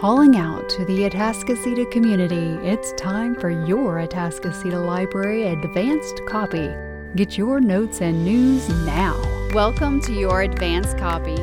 Calling 0.00 0.36
out 0.36 0.68
to 0.68 0.84
the 0.84 1.10
Atascocita 1.10 1.90
community, 1.90 2.56
it's 2.64 2.92
time 2.92 3.34
for 3.34 3.50
your 3.50 3.96
Atascocita 3.96 4.86
Library 4.86 5.48
Advanced 5.48 6.20
Copy. 6.24 6.70
Get 7.16 7.36
your 7.36 7.58
notes 7.58 8.00
and 8.00 8.24
news 8.24 8.68
now. 8.86 9.20
Welcome 9.52 10.00
to 10.02 10.12
your 10.12 10.42
Advanced 10.42 10.96
Copy. 10.98 11.34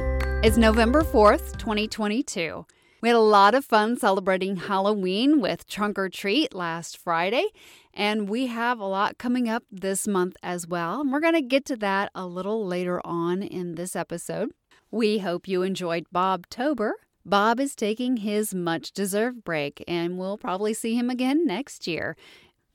It's 0.42 0.56
November 0.56 1.02
4th, 1.02 1.58
2022. 1.58 2.66
We 3.02 3.10
had 3.10 3.18
a 3.18 3.20
lot 3.20 3.56
of 3.56 3.66
fun 3.66 3.98
celebrating 3.98 4.56
Halloween 4.56 5.42
with 5.42 5.68
Trunk 5.68 6.00
or 6.00 6.08
Treat 6.08 6.54
last 6.54 6.98
Friday, 6.98 7.48
and 7.94 8.30
we 8.30 8.48
have 8.48 8.80
a 8.80 8.86
lot 8.86 9.18
coming 9.18 9.50
up 9.50 9.64
this 9.70 10.08
month 10.08 10.38
as 10.42 10.66
well. 10.66 11.02
And 11.02 11.12
we're 11.12 11.20
going 11.20 11.34
to 11.34 11.42
get 11.42 11.66
to 11.66 11.76
that 11.76 12.10
a 12.16 12.26
little 12.26 12.66
later 12.66 13.06
on 13.06 13.44
in 13.44 13.76
this 13.76 13.98
episode. 13.98 14.54
We 14.92 15.18
hope 15.18 15.46
you 15.46 15.62
enjoyed 15.62 16.06
Bob 16.10 16.48
Tober 16.48 16.96
Bob 17.28 17.60
is 17.60 17.74
taking 17.74 18.18
his 18.18 18.54
much 18.54 18.92
deserved 18.92 19.44
break, 19.44 19.84
and 19.88 20.20
we'll 20.20 20.38
probably 20.38 20.76
see 20.76 20.94
him 20.94 21.10
again 21.10 21.48
next 21.48 21.88
year. 21.88 22.16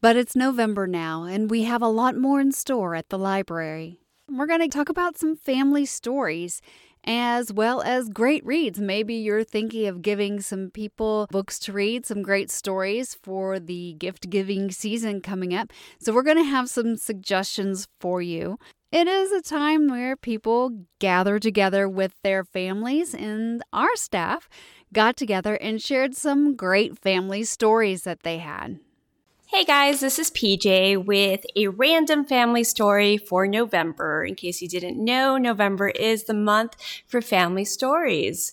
But 0.01 0.17
it's 0.17 0.35
November 0.35 0.89
now, 0.89 1.23
and 1.23 1.49
we 1.49 1.63
have 1.65 1.83
a 1.83 1.89
lot 1.89 2.17
more 2.17 2.41
in 2.41 2.51
store 2.51 2.97
at 2.97 3.11
the 3.11 3.19
library. 3.19 4.01
We're 4.29 4.47
going 4.47 4.61
to 4.61 4.69
talk 4.69 4.89
about 4.89 5.17
some 5.17 5.37
family 5.37 5.87
stories 5.87 6.61
as 7.05 7.53
well 7.53 7.81
as 7.83 8.09
great 8.09 8.45
reads. 8.45 8.81
Maybe 8.81 9.15
you're 9.15 9.45
thinking 9.45 9.87
of 9.87 10.03
giving 10.03 10.41
some 10.41 10.71
people 10.71 11.29
books 11.31 11.59
to 11.61 11.73
read, 11.73 12.05
some 12.05 12.23
great 12.23 12.51
stories 12.51 13.17
for 13.23 13.61
the 13.61 13.95
gift 13.99 14.31
giving 14.31 14.73
season 14.73 15.21
coming 15.21 15.55
up. 15.55 15.73
So, 16.01 16.13
we're 16.13 16.25
going 16.25 16.39
to 16.39 16.45
have 16.45 16.69
some 16.69 16.97
suggestions 16.97 17.87
for 18.01 18.21
you. 18.21 18.59
It 18.93 19.07
is 19.07 19.31
a 19.31 19.41
time 19.41 19.87
where 19.87 20.17
people 20.17 20.87
gather 20.99 21.39
together 21.39 21.89
with 21.89 22.13
their 22.25 22.43
families, 22.43 23.15
and 23.15 23.63
our 23.73 23.95
staff 23.95 24.49
got 24.93 25.17
together 25.17 25.55
and 25.55 25.81
shared 25.81 26.17
some 26.17 26.57
great 26.57 26.99
family 26.99 27.45
stories 27.45 28.03
that 28.03 28.25
they 28.25 28.39
had. 28.39 28.81
Hey 29.47 29.63
guys, 29.63 30.01
this 30.01 30.19
is 30.19 30.33
PJ 30.33 31.05
with 31.05 31.45
a 31.55 31.69
random 31.69 32.25
family 32.25 32.65
story 32.65 33.17
for 33.17 33.47
November. 33.47 34.25
In 34.25 34.35
case 34.35 34.61
you 34.61 34.69
didn't 34.69 34.99
know, 34.99 35.39
November 35.39 35.91
is 35.91 36.25
the 36.25 36.35
month 36.35 36.75
for 37.07 37.23
family 37.23 37.65
stories. 37.65 38.53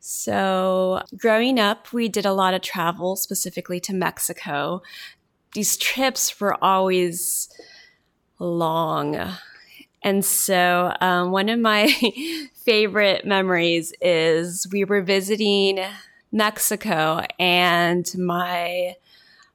So, 0.00 1.00
growing 1.16 1.60
up, 1.60 1.92
we 1.92 2.08
did 2.08 2.26
a 2.26 2.32
lot 2.32 2.54
of 2.54 2.60
travel, 2.60 3.14
specifically 3.14 3.78
to 3.80 3.94
Mexico. 3.94 4.82
These 5.54 5.76
trips 5.76 6.40
were 6.40 6.56
always 6.62 7.48
long 8.40 9.36
and 10.02 10.24
so, 10.24 10.92
um, 11.00 11.30
one 11.30 11.48
of 11.48 11.58
my 11.58 11.88
favorite 12.54 13.24
memories 13.24 13.92
is 14.00 14.66
we 14.70 14.84
were 14.84 15.02
visiting 15.02 15.84
Mexico, 16.32 17.22
and 17.38 18.10
my 18.16 18.96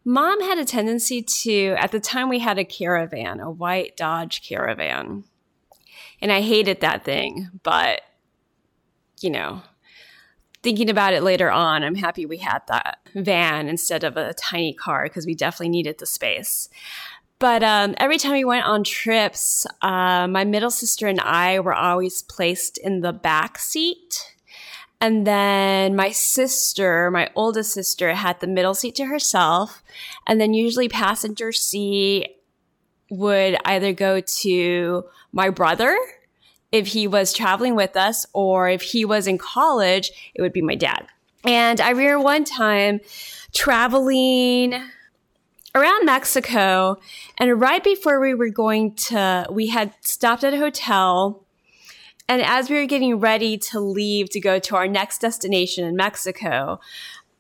mom 0.03 0.41
had 0.41 0.57
a 0.57 0.65
tendency 0.65 1.21
to, 1.21 1.75
at 1.77 1.91
the 1.91 1.99
time, 1.99 2.29
we 2.29 2.39
had 2.39 2.57
a 2.57 2.65
caravan, 2.65 3.39
a 3.39 3.49
white 3.49 3.95
Dodge 3.95 4.47
caravan. 4.47 5.23
And 6.21 6.31
I 6.31 6.41
hated 6.41 6.81
that 6.81 7.03
thing, 7.03 7.49
but, 7.63 8.01
you 9.21 9.29
know, 9.29 9.63
thinking 10.63 10.89
about 10.89 11.13
it 11.13 11.23
later 11.23 11.49
on, 11.49 11.83
I'm 11.83 11.95
happy 11.95 12.25
we 12.25 12.37
had 12.37 12.61
that 12.67 12.99
van 13.15 13.67
instead 13.67 14.03
of 14.03 14.17
a 14.17 14.33
tiny 14.33 14.73
car 14.73 15.03
because 15.03 15.25
we 15.25 15.33
definitely 15.33 15.69
needed 15.69 15.97
the 15.97 16.05
space. 16.05 16.69
But 17.41 17.63
um, 17.63 17.95
every 17.97 18.19
time 18.19 18.33
we 18.33 18.45
went 18.45 18.67
on 18.67 18.83
trips, 18.83 19.65
uh, 19.81 20.27
my 20.27 20.45
middle 20.45 20.69
sister 20.69 21.07
and 21.07 21.19
I 21.19 21.59
were 21.59 21.73
always 21.73 22.21
placed 22.21 22.77
in 22.77 23.01
the 23.01 23.11
back 23.11 23.57
seat. 23.57 24.35
And 25.01 25.25
then 25.25 25.95
my 25.95 26.11
sister, 26.11 27.09
my 27.09 27.31
oldest 27.33 27.73
sister, 27.73 28.13
had 28.13 28.39
the 28.39 28.47
middle 28.47 28.75
seat 28.75 28.93
to 28.97 29.05
herself. 29.05 29.81
And 30.27 30.39
then 30.39 30.53
usually 30.53 30.87
passenger 30.87 31.51
seat 31.51 32.27
would 33.09 33.57
either 33.65 33.91
go 33.91 34.19
to 34.21 35.05
my 35.31 35.49
brother 35.49 35.97
if 36.71 36.89
he 36.89 37.07
was 37.07 37.33
traveling 37.33 37.73
with 37.73 37.97
us, 37.97 38.23
or 38.33 38.69
if 38.69 38.83
he 38.83 39.03
was 39.03 39.25
in 39.25 39.39
college, 39.39 40.11
it 40.35 40.43
would 40.43 40.53
be 40.53 40.61
my 40.61 40.75
dad. 40.75 41.07
And 41.43 41.81
I 41.81 41.89
remember 41.89 42.19
one 42.19 42.43
time 42.43 42.99
traveling 43.51 44.79
around 45.73 46.05
Mexico. 46.05 46.97
And 47.37 47.59
right 47.59 47.83
before 47.83 48.19
we 48.19 48.33
were 48.33 48.49
going 48.49 48.93
to, 48.95 49.47
we 49.49 49.67
had 49.67 49.93
stopped 50.01 50.43
at 50.43 50.53
a 50.53 50.57
hotel. 50.57 51.45
And 52.27 52.41
as 52.41 52.69
we 52.69 52.77
were 52.77 52.85
getting 52.85 53.19
ready 53.19 53.57
to 53.57 53.79
leave 53.79 54.29
to 54.31 54.39
go 54.39 54.59
to 54.59 54.75
our 54.75 54.87
next 54.87 55.19
destination 55.19 55.85
in 55.85 55.95
Mexico, 55.95 56.79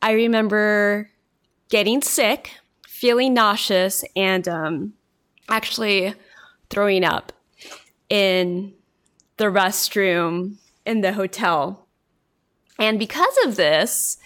I 0.01 0.11
remember 0.13 1.09
getting 1.69 2.01
sick, 2.01 2.57
feeling 2.87 3.33
nauseous, 3.33 4.03
and 4.15 4.47
um, 4.47 4.93
actually 5.47 6.13
throwing 6.69 7.03
up 7.03 7.31
in 8.09 8.73
the 9.37 9.45
restroom 9.45 10.55
in 10.85 11.01
the 11.01 11.13
hotel. 11.13 11.87
And 12.79 12.97
because 12.97 13.37
of 13.45 13.55
this, 13.55 14.17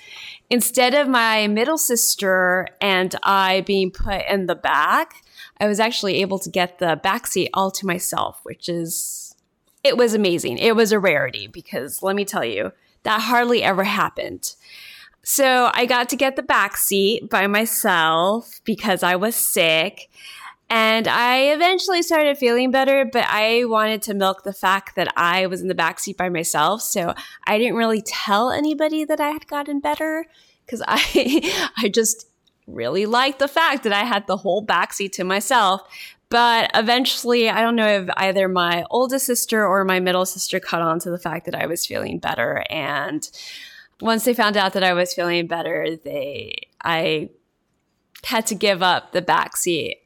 instead 0.49 0.93
of 0.93 1.07
my 1.07 1.47
middle 1.47 1.77
sister 1.77 2.67
and 2.81 3.15
I 3.23 3.61
being 3.61 3.91
put 3.91 4.25
in 4.29 4.45
the 4.45 4.55
back, 4.55 5.23
I 5.59 5.67
was 5.67 5.79
actually 5.79 6.21
able 6.21 6.39
to 6.39 6.49
get 6.49 6.79
the 6.79 6.99
back 7.01 7.27
seat 7.27 7.49
all 7.53 7.71
to 7.71 7.85
myself, 7.85 8.39
which 8.43 8.69
is, 8.69 9.35
it 9.83 9.97
was 9.97 10.13
amazing. 10.13 10.57
It 10.57 10.75
was 10.75 10.91
a 10.91 10.99
rarity 10.99 11.47
because 11.47 12.03
let 12.03 12.15
me 12.15 12.25
tell 12.25 12.45
you, 12.45 12.71
that 13.03 13.21
hardly 13.21 13.63
ever 13.63 13.83
happened. 13.83 14.55
So 15.23 15.71
I 15.73 15.85
got 15.85 16.09
to 16.09 16.15
get 16.15 16.35
the 16.35 16.43
back 16.43 16.77
seat 16.77 17.29
by 17.29 17.47
myself 17.47 18.61
because 18.63 19.01
I 19.01 19.15
was 19.15 19.35
sick. 19.35 20.09
And 20.69 21.07
I 21.07 21.53
eventually 21.53 22.01
started 22.01 22.37
feeling 22.37 22.71
better, 22.71 23.05
but 23.05 23.25
I 23.27 23.65
wanted 23.65 24.01
to 24.03 24.13
milk 24.13 24.43
the 24.43 24.53
fact 24.53 24.95
that 24.95 25.13
I 25.15 25.45
was 25.45 25.61
in 25.61 25.67
the 25.67 25.75
backseat 25.75 26.17
by 26.17 26.29
myself. 26.29 26.81
So 26.81 27.13
I 27.45 27.57
didn't 27.57 27.75
really 27.75 28.01
tell 28.01 28.49
anybody 28.49 29.05
that 29.05 29.19
I 29.19 29.29
had 29.29 29.47
gotten 29.47 29.79
better 29.79 30.25
because 30.65 30.81
I, 30.87 31.69
I 31.77 31.89
just 31.89 32.27
really 32.65 33.05
liked 33.05 33.37
the 33.37 33.47
fact 33.47 33.83
that 33.83 33.93
I 33.93 34.03
had 34.03 34.25
the 34.25 34.37
whole 34.37 34.65
backseat 34.65 35.11
to 35.13 35.23
myself. 35.23 35.81
But 36.29 36.71
eventually, 36.73 37.47
I 37.47 37.61
don't 37.61 37.75
know 37.75 37.87
if 37.87 38.09
either 38.17 38.47
my 38.47 38.83
oldest 38.89 39.27
sister 39.27 39.65
or 39.65 39.85
my 39.85 39.99
middle 39.99 40.25
sister 40.25 40.59
caught 40.59 40.81
on 40.81 40.99
to 41.01 41.11
the 41.11 41.19
fact 41.19 41.45
that 41.45 41.53
I 41.53 41.67
was 41.67 41.85
feeling 41.85 42.17
better. 42.17 42.63
And 42.71 43.29
once 44.01 44.25
they 44.25 44.33
found 44.33 44.57
out 44.57 44.73
that 44.73 44.83
I 44.83 44.93
was 44.93 45.13
feeling 45.13 45.45
better, 45.45 45.95
they, 45.95 46.55
I 46.83 47.29
had 48.23 48.47
to 48.47 48.55
give 48.55 48.81
up 48.81 49.11
the 49.11 49.21
backseat 49.21 49.97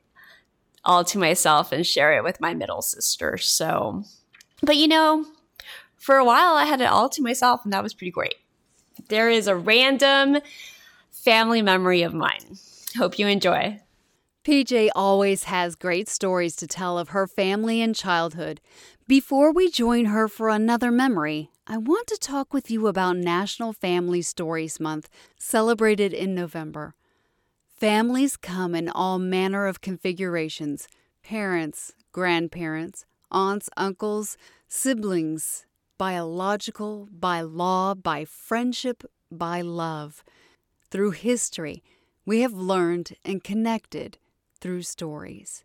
all 0.86 1.04
to 1.06 1.18
myself 1.18 1.72
and 1.72 1.86
share 1.86 2.18
it 2.18 2.24
with 2.24 2.42
my 2.42 2.54
middle 2.54 2.82
sister. 2.82 3.38
So, 3.38 4.04
but 4.62 4.78
you 4.78 4.88
know, 4.88 5.26
for 5.98 6.16
a 6.16 6.26
while 6.26 6.54
I 6.54 6.66
had 6.66 6.82
it 6.82 6.86
all 6.86 7.10
to 7.10 7.22
myself 7.22 7.62
and 7.64 7.74
that 7.74 7.84
was 7.84 7.94
pretty 7.94 8.12
great. 8.12 8.36
There 9.10 9.30
is 9.30 9.48
a 9.48 9.56
random 9.56 10.40
family 11.12 11.62
memory 11.62 12.02
of 12.02 12.14
mine. 12.14 12.58
Hope 12.98 13.20
you 13.20 13.28
enjoy. 13.28 13.82
PJ 14.46 14.90
always 14.96 15.44
has 15.44 15.76
great 15.76 16.08
stories 16.10 16.56
to 16.56 16.68
tell 16.68 16.98
of 16.98 17.10
her 17.10 17.28
family 17.28 17.82
and 17.82 17.96
childhood. 17.96 18.62
Before 19.08 19.52
we 19.52 19.70
join 19.70 20.06
her 20.06 20.28
for 20.28 20.50
another 20.50 20.92
memory, 20.92 21.50
I 21.68 21.78
want 21.78 22.08
to 22.08 22.18
talk 22.18 22.54
with 22.54 22.72
you 22.72 22.88
about 22.88 23.18
National 23.18 23.74
Family 23.74 24.22
Stories 24.22 24.80
Month, 24.80 25.10
celebrated 25.38 26.14
in 26.14 26.34
November. 26.34 26.96
Families 27.80 28.36
come 28.36 28.76
in 28.76 28.90
all 28.90 29.20
manner 29.20 29.66
of 29.66 29.80
configurations 29.80 30.90
parents, 31.24 31.94
grandparents, 32.12 33.06
aunts, 33.32 33.70
uncles, 33.78 34.36
siblings, 34.68 35.66
biological, 35.98 37.08
by 37.10 37.40
law, 37.40 37.94
by 37.94 38.26
friendship, 38.26 39.06
by 39.31 39.62
love. 39.62 40.26
Through 40.92 41.12
history, 41.12 41.81
we 42.26 42.42
have 42.42 42.52
learned 42.52 43.14
and 43.24 43.46
connected 43.46 44.18
through 44.60 44.82
stories. 44.82 45.64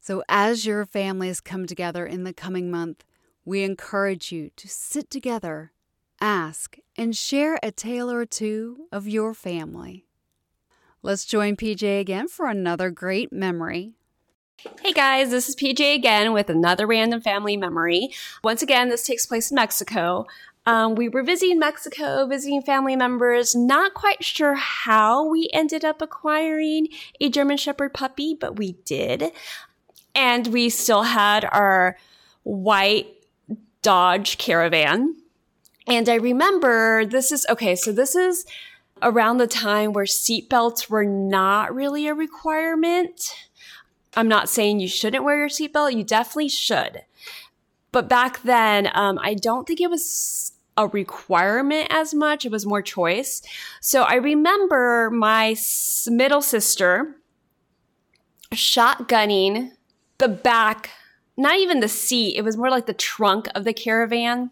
So, 0.00 0.22
as 0.28 0.66
your 0.66 0.84
families 0.84 1.40
come 1.40 1.66
together 1.66 2.04
in 2.04 2.24
the 2.24 2.34
coming 2.34 2.70
month, 2.70 3.04
we 3.42 3.62
encourage 3.62 4.30
you 4.30 4.50
to 4.56 4.68
sit 4.68 5.08
together, 5.08 5.72
ask, 6.20 6.76
and 6.94 7.16
share 7.16 7.58
a 7.62 7.70
tale 7.70 8.10
or 8.10 8.26
two 8.26 8.86
of 8.92 9.08
your 9.08 9.32
family. 9.32 10.04
Let's 11.04 11.26
join 11.26 11.56
PJ 11.56 12.00
again 12.00 12.28
for 12.28 12.46
another 12.46 12.88
great 12.88 13.30
memory. 13.30 13.92
Hey 14.80 14.94
guys, 14.94 15.28
this 15.28 15.50
is 15.50 15.54
PJ 15.54 15.94
again 15.94 16.32
with 16.32 16.48
another 16.48 16.86
random 16.86 17.20
family 17.20 17.58
memory. 17.58 18.08
Once 18.42 18.62
again, 18.62 18.88
this 18.88 19.04
takes 19.06 19.26
place 19.26 19.50
in 19.50 19.56
Mexico. 19.56 20.26
Um, 20.64 20.94
we 20.94 21.10
were 21.10 21.22
visiting 21.22 21.58
Mexico, 21.58 22.26
visiting 22.26 22.62
family 22.62 22.96
members. 22.96 23.54
Not 23.54 23.92
quite 23.92 24.24
sure 24.24 24.54
how 24.54 25.28
we 25.28 25.50
ended 25.52 25.84
up 25.84 26.00
acquiring 26.00 26.88
a 27.20 27.28
German 27.28 27.58
Shepherd 27.58 27.92
puppy, 27.92 28.34
but 28.34 28.56
we 28.56 28.72
did. 28.86 29.30
And 30.14 30.46
we 30.46 30.70
still 30.70 31.02
had 31.02 31.44
our 31.44 31.98
white 32.44 33.08
Dodge 33.82 34.38
Caravan. 34.38 35.16
And 35.86 36.08
I 36.08 36.14
remember 36.14 37.04
this 37.04 37.30
is 37.30 37.44
okay, 37.50 37.76
so 37.76 37.92
this 37.92 38.14
is 38.14 38.46
around 39.04 39.36
the 39.36 39.46
time 39.46 39.92
where 39.92 40.06
seatbelts 40.06 40.88
were 40.88 41.04
not 41.04 41.74
really 41.74 42.08
a 42.08 42.14
requirement. 42.14 43.34
I'm 44.16 44.28
not 44.28 44.48
saying 44.48 44.80
you 44.80 44.88
shouldn't 44.88 45.22
wear 45.22 45.38
your 45.38 45.48
seatbelt, 45.48 45.94
you 45.94 46.02
definitely 46.02 46.48
should. 46.48 47.02
But 47.92 48.08
back 48.08 48.42
then, 48.42 48.90
um, 48.94 49.18
I 49.22 49.34
don't 49.34 49.66
think 49.66 49.80
it 49.80 49.90
was 49.90 50.52
a 50.76 50.88
requirement 50.88 51.86
as 51.90 52.14
much, 52.14 52.44
it 52.44 52.50
was 52.50 52.66
more 52.66 52.82
choice. 52.82 53.42
So 53.80 54.02
I 54.02 54.14
remember 54.14 55.10
my 55.10 55.54
middle 56.08 56.42
sister 56.42 57.14
shotgunning 58.52 59.70
the 60.18 60.28
back, 60.28 60.90
not 61.36 61.56
even 61.56 61.80
the 61.80 61.88
seat, 61.88 62.36
it 62.36 62.42
was 62.42 62.56
more 62.56 62.70
like 62.70 62.86
the 62.86 62.94
trunk 62.94 63.48
of 63.54 63.64
the 63.64 63.72
caravan 63.72 64.50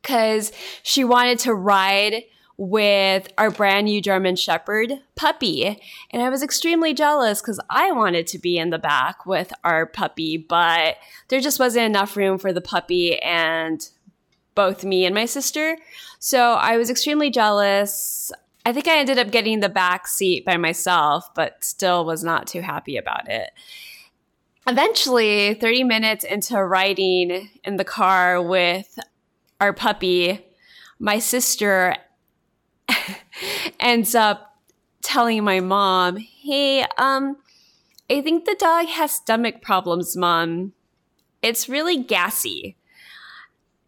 because 0.00 0.52
she 0.82 1.02
wanted 1.02 1.38
to 1.40 1.52
ride 1.52 2.22
with 2.58 3.28
our 3.36 3.50
brand 3.50 3.84
new 3.84 4.00
German 4.00 4.36
Shepherd 4.36 4.92
puppy. 5.14 5.80
And 6.10 6.22
I 6.22 6.30
was 6.30 6.42
extremely 6.42 6.94
jealous 6.94 7.40
because 7.40 7.60
I 7.68 7.92
wanted 7.92 8.26
to 8.28 8.38
be 8.38 8.56
in 8.56 8.70
the 8.70 8.78
back 8.78 9.26
with 9.26 9.52
our 9.62 9.86
puppy, 9.86 10.36
but 10.36 10.96
there 11.28 11.40
just 11.40 11.60
wasn't 11.60 11.86
enough 11.86 12.16
room 12.16 12.38
for 12.38 12.52
the 12.52 12.60
puppy 12.60 13.18
and 13.18 13.86
both 14.54 14.84
me 14.84 15.04
and 15.04 15.14
my 15.14 15.26
sister. 15.26 15.76
So 16.18 16.54
I 16.54 16.78
was 16.78 16.88
extremely 16.88 17.30
jealous. 17.30 18.32
I 18.64 18.72
think 18.72 18.88
I 18.88 18.98
ended 18.98 19.18
up 19.18 19.30
getting 19.30 19.60
the 19.60 19.68
back 19.68 20.08
seat 20.08 20.44
by 20.44 20.56
myself, 20.56 21.32
but 21.34 21.62
still 21.62 22.04
was 22.04 22.24
not 22.24 22.46
too 22.46 22.62
happy 22.62 22.96
about 22.96 23.28
it. 23.28 23.50
Eventually, 24.66 25.54
30 25.54 25.84
minutes 25.84 26.24
into 26.24 26.60
riding 26.64 27.50
in 27.62 27.76
the 27.76 27.84
car 27.84 28.42
with 28.42 28.98
our 29.60 29.72
puppy, 29.72 30.44
my 30.98 31.20
sister 31.20 31.94
ends 33.80 34.14
up 34.14 34.56
telling 35.02 35.44
my 35.44 35.60
mom, 35.60 36.16
"Hey, 36.16 36.84
um 36.98 37.36
I 38.08 38.20
think 38.20 38.44
the 38.44 38.56
dog 38.58 38.86
has 38.86 39.12
stomach 39.12 39.62
problems, 39.62 40.16
mom. 40.16 40.72
It's 41.42 41.68
really 41.68 42.02
gassy." 42.02 42.76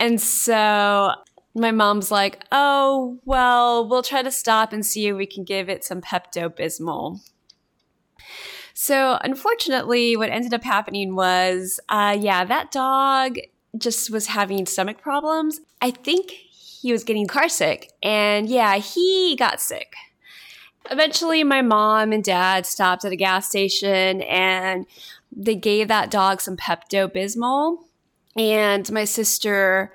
And 0.00 0.20
so 0.20 1.12
my 1.54 1.70
mom's 1.72 2.10
like, 2.10 2.44
"Oh, 2.52 3.18
well, 3.24 3.88
we'll 3.88 4.02
try 4.02 4.22
to 4.22 4.30
stop 4.30 4.72
and 4.72 4.84
see 4.84 5.08
if 5.08 5.16
we 5.16 5.26
can 5.26 5.44
give 5.44 5.68
it 5.68 5.84
some 5.84 6.00
Pepto 6.00 6.48
Bismol." 6.48 7.20
So, 8.74 9.18
unfortunately, 9.24 10.16
what 10.16 10.30
ended 10.30 10.54
up 10.54 10.62
happening 10.62 11.16
was, 11.16 11.80
uh, 11.88 12.16
yeah, 12.18 12.44
that 12.44 12.70
dog 12.70 13.36
just 13.76 14.08
was 14.10 14.28
having 14.28 14.66
stomach 14.66 15.00
problems. 15.00 15.60
I 15.82 15.90
think 15.90 16.32
he 16.80 16.92
was 16.92 17.04
getting 17.04 17.26
car 17.26 17.48
sick, 17.48 17.90
and 18.02 18.48
yeah, 18.48 18.76
he 18.76 19.36
got 19.36 19.60
sick. 19.60 19.94
Eventually, 20.90 21.44
my 21.44 21.62
mom 21.62 22.12
and 22.12 22.24
dad 22.24 22.64
stopped 22.64 23.04
at 23.04 23.12
a 23.12 23.16
gas 23.16 23.48
station 23.48 24.22
and 24.22 24.86
they 25.30 25.54
gave 25.54 25.88
that 25.88 26.10
dog 26.10 26.40
some 26.40 26.56
Pepto 26.56 27.08
Bismol. 27.12 27.78
And 28.36 28.90
my 28.90 29.04
sister 29.04 29.92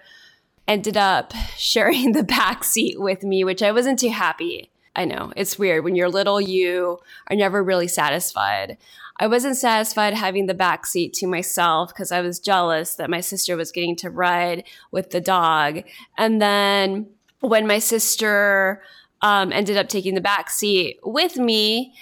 ended 0.68 0.98
up 0.98 1.34
sharing 1.58 2.12
the 2.12 2.24
back 2.24 2.64
seat 2.64 3.00
with 3.00 3.24
me, 3.24 3.44
which 3.44 3.64
I 3.64 3.72
wasn't 3.72 4.00
too 4.00 4.10
happy. 4.10 4.70
I 4.96 5.06
know 5.06 5.34
it's 5.36 5.58
weird 5.58 5.84
when 5.84 5.96
you're 5.96 6.10
little, 6.10 6.40
you 6.40 7.00
are 7.28 7.36
never 7.36 7.64
really 7.64 7.88
satisfied. 7.88 8.78
I 9.20 9.28
wasn't 9.28 9.58
satisfied 9.58 10.14
having 10.14 10.48
the 10.48 10.54
back 10.54 10.86
seat 10.86 11.14
to 11.14 11.28
myself 11.28 11.90
because 11.90 12.12
I 12.12 12.22
was 12.22 12.40
jealous 12.40 12.96
that 12.96 13.10
my 13.10 13.22
sister 13.22 13.56
was 13.56 13.72
getting 13.72 13.96
to 13.98 14.10
ride 14.10 14.64
with 14.92 15.12
the 15.12 15.22
dog. 15.22 15.84
And 16.18 16.42
then 16.42 17.08
when 17.40 17.68
my 17.68 17.80
sister 17.80 18.82
um, 19.22 19.54
ended 19.54 19.78
up 19.78 19.88
taking 19.88 20.16
the 20.16 20.22
back 20.22 20.50
seat 20.50 21.00
with 21.04 21.38
me 21.38 21.94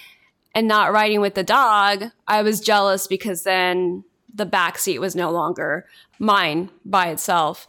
and 0.54 0.66
not 0.66 0.92
riding 0.92 1.20
with 1.20 1.34
the 1.34 1.44
dog, 1.44 2.04
I 2.26 2.42
was 2.42 2.60
jealous 2.60 3.06
because 3.06 3.42
then 3.42 4.04
the 4.34 4.46
back 4.46 4.78
seat 4.78 4.98
was 4.98 5.14
no 5.14 5.30
longer 5.30 5.86
mine 6.18 6.70
by 6.84 7.08
itself. 7.08 7.68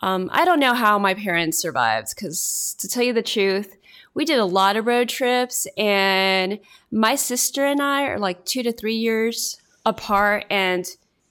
Um, 0.00 0.30
I 0.32 0.44
don't 0.44 0.60
know 0.60 0.74
how 0.74 0.98
my 0.98 1.14
parents 1.14 1.58
survived 1.58 2.14
because, 2.14 2.76
to 2.78 2.88
tell 2.88 3.02
you 3.02 3.12
the 3.12 3.22
truth, 3.22 3.76
we 4.14 4.24
did 4.24 4.38
a 4.38 4.44
lot 4.44 4.76
of 4.76 4.86
road 4.86 5.08
trips, 5.08 5.66
and 5.76 6.60
my 6.90 7.14
sister 7.14 7.64
and 7.64 7.82
I 7.82 8.06
are 8.06 8.18
like 8.18 8.44
two 8.44 8.62
to 8.62 8.72
three 8.72 8.96
years 8.96 9.58
apart, 9.84 10.44
and 10.50 10.86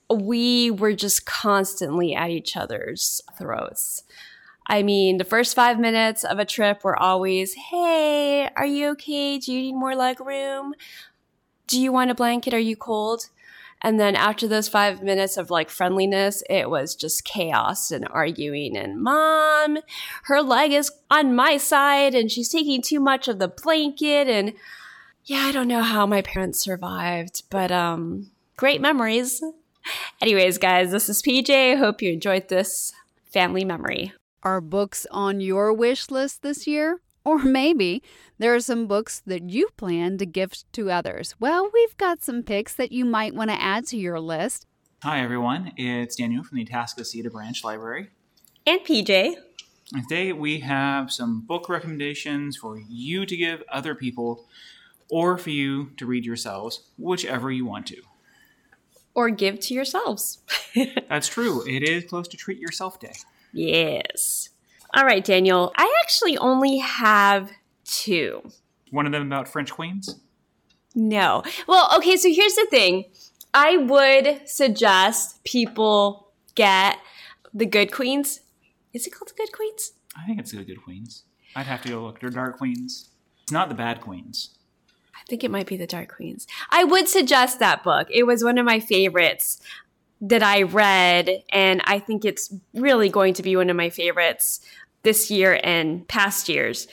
we 0.10 0.72
were 0.72 0.94
just 0.94 1.26
constantly 1.26 2.16
at 2.16 2.30
each 2.30 2.56
other's 2.56 3.22
throats. 3.38 4.04
I 4.68 4.84
mean, 4.84 5.18
the 5.18 5.24
first 5.24 5.56
five 5.56 5.80
minutes 5.80 6.24
of 6.24 6.40
a 6.40 6.46
trip 6.46 6.84
were 6.84 6.98
always, 6.98 7.54
Hey, 7.54 8.50
are 8.56 8.66
you 8.66 8.90
okay? 8.90 9.38
Do 9.40 9.54
you 9.54 9.62
need 9.62 9.76
more 9.76 9.96
leg 9.96 10.20
room? 10.20 10.74
Do 11.68 11.80
you 11.80 11.92
want 11.92 12.12
a 12.12 12.16
blanket? 12.16 12.54
Are 12.54 12.60
you 12.60 12.76
cold? 12.76 13.30
And 13.82 14.00
then 14.00 14.16
after 14.16 14.48
those 14.48 14.68
five 14.68 15.04
minutes 15.04 15.38
of 15.38 15.52
like 15.52 15.70
friendliness, 15.70 16.44
it 16.50 16.70
was 16.70 16.96
just 16.96 17.24
chaos 17.24 17.92
and 17.92 18.08
arguing. 18.10 18.76
And 18.76 19.02
mom, 19.02 19.78
her 20.24 20.42
leg 20.42 20.72
is 20.72 20.92
on 21.12 21.36
my 21.36 21.58
side 21.58 22.16
and 22.16 22.32
she's 22.32 22.50
taking 22.50 22.82
too 22.82 23.00
much 23.00 23.28
of 23.28 23.40
the 23.40 23.48
blanket. 23.48 24.28
And 24.28 24.54
yeah, 25.28 25.40
I 25.40 25.52
don't 25.52 25.68
know 25.68 25.84
how 25.84 26.06
my 26.06 26.22
parents 26.22 26.62
survived, 26.62 27.44
but 27.50 27.70
um, 27.70 28.32
great 28.56 28.80
memories. 28.80 29.44
Anyways, 30.22 30.58
guys, 30.58 30.92
this 30.92 31.10
is 31.10 31.22
PJ. 31.22 31.78
Hope 31.78 32.02
you 32.02 32.14
enjoyed 32.14 32.48
this 32.48 32.94
family 33.26 33.66
memory. 33.66 34.14
Are 34.42 34.62
books 34.62 35.06
on 35.12 35.42
your 35.42 35.74
wish 35.74 36.10
list 36.10 36.44
this 36.44 36.66
year? 36.66 37.02
Or 37.26 37.40
maybe 37.40 38.02
there 38.38 38.56
are 38.56 38.62
some 38.62 38.88
books 38.88 39.22
that 39.26 39.50
you 39.50 39.68
plan 39.76 40.18
to 40.20 40.26
gift 40.26 40.64
to 40.74 40.90
others. 40.90 41.36
Well, 41.42 41.70
we've 41.74 41.98
got 41.98 42.24
some 42.24 42.42
picks 42.42 42.74
that 42.76 42.94
you 42.94 43.04
might 43.04 43.36
want 43.36 43.50
to 43.50 43.62
add 43.62 43.86
to 43.88 43.98
your 43.98 44.22
list. 44.22 44.66
Hi, 45.04 45.22
everyone. 45.22 45.74
It's 45.76 46.16
Daniel 46.16 46.46
from 46.46 46.58
the 46.58 46.66
Atascocita 46.66 47.30
Branch 47.30 47.62
Library. 47.66 48.12
And 48.66 48.80
PJ. 48.80 49.36
Today 49.94 50.32
we 50.32 50.62
have 50.62 51.12
some 51.12 51.42
book 51.42 51.68
recommendations 51.68 52.56
for 52.56 52.80
you 52.80 53.26
to 53.26 53.36
give 53.36 53.62
other 53.70 53.94
people 53.94 54.46
or 55.10 55.38
for 55.38 55.50
you 55.50 55.92
to 55.98 56.06
read 56.06 56.26
yourselves, 56.26 56.82
whichever 56.98 57.52
you 57.52 57.66
want 57.66 57.88
to. 57.88 58.02
Or 59.14 59.30
give 59.30 59.60
to 59.62 59.74
yourselves. 59.74 60.40
That's 61.10 61.28
true. 61.28 61.64
It 61.68 61.84
is 61.84 62.06
close 62.06 62.28
to 62.30 62.38
Treat 62.38 62.60
Yourself 62.60 63.00
Day. 63.00 63.14
Yes. 63.52 64.50
All 64.94 65.06
right, 65.06 65.24
Daniel. 65.24 65.74
I 65.76 65.92
actually 66.04 66.38
only 66.38 66.78
have 66.78 67.52
two. 67.84 68.42
One 68.92 69.06
of 69.06 69.12
them 69.12 69.24
about 69.24 69.48
French 69.48 69.72
queens? 69.72 70.20
No. 70.94 71.44
Well, 71.68 71.90
okay, 71.98 72.16
so 72.18 72.30
here's 72.32 72.56
the 72.56 72.68
thing. 72.70 73.06
I 73.54 73.78
would 73.78 74.48
suggest 74.48 75.44
people 75.44 76.32
get 76.56 76.98
the 77.54 77.66
Good 77.66 77.92
Queens. 77.92 78.42
Is 78.94 79.08
it 79.08 79.12
called 79.12 79.30
the 79.30 79.36
Good 79.36 79.52
Queens? 79.52 79.94
I 80.16 80.26
think 80.26 80.40
it's 80.40 80.52
the 80.52 80.64
Good 80.64 80.84
Queens. 80.84 81.24
I'd 81.56 81.66
have 81.66 81.82
to 81.84 81.90
go 81.90 82.04
look. 82.04 82.20
They're 82.20 82.30
Dark 82.30 82.58
Queens. 82.58 83.10
It's 83.44 83.52
not 83.52 83.70
the 83.70 83.76
Bad 83.76 84.02
Queens. 84.02 84.57
Think 85.28 85.44
it 85.44 85.52
might 85.52 85.68
be 85.68 85.78
the 85.78 85.88
Dark 85.88 86.16
Queens. 86.16 86.48
I 86.70 86.84
would 86.84 87.08
suggest 87.08 87.60
that 87.60 87.84
book. 87.84 88.08
It 88.10 88.24
was 88.24 88.44
one 88.44 88.58
of 88.58 88.66
my 88.66 88.80
favorites 88.80 89.62
that 90.22 90.42
I 90.42 90.64
read, 90.64 91.44
and 91.50 91.82
I 91.86 92.00
think 92.00 92.26
it's 92.26 92.54
really 92.74 93.10
going 93.10 93.34
to 93.36 93.44
be 93.44 93.56
one 93.56 93.70
of 93.70 93.76
my 93.76 93.90
favorites 93.90 94.62
this 95.04 95.30
year 95.30 95.60
and 95.64 96.08
past 96.08 96.50
years. 96.50 96.88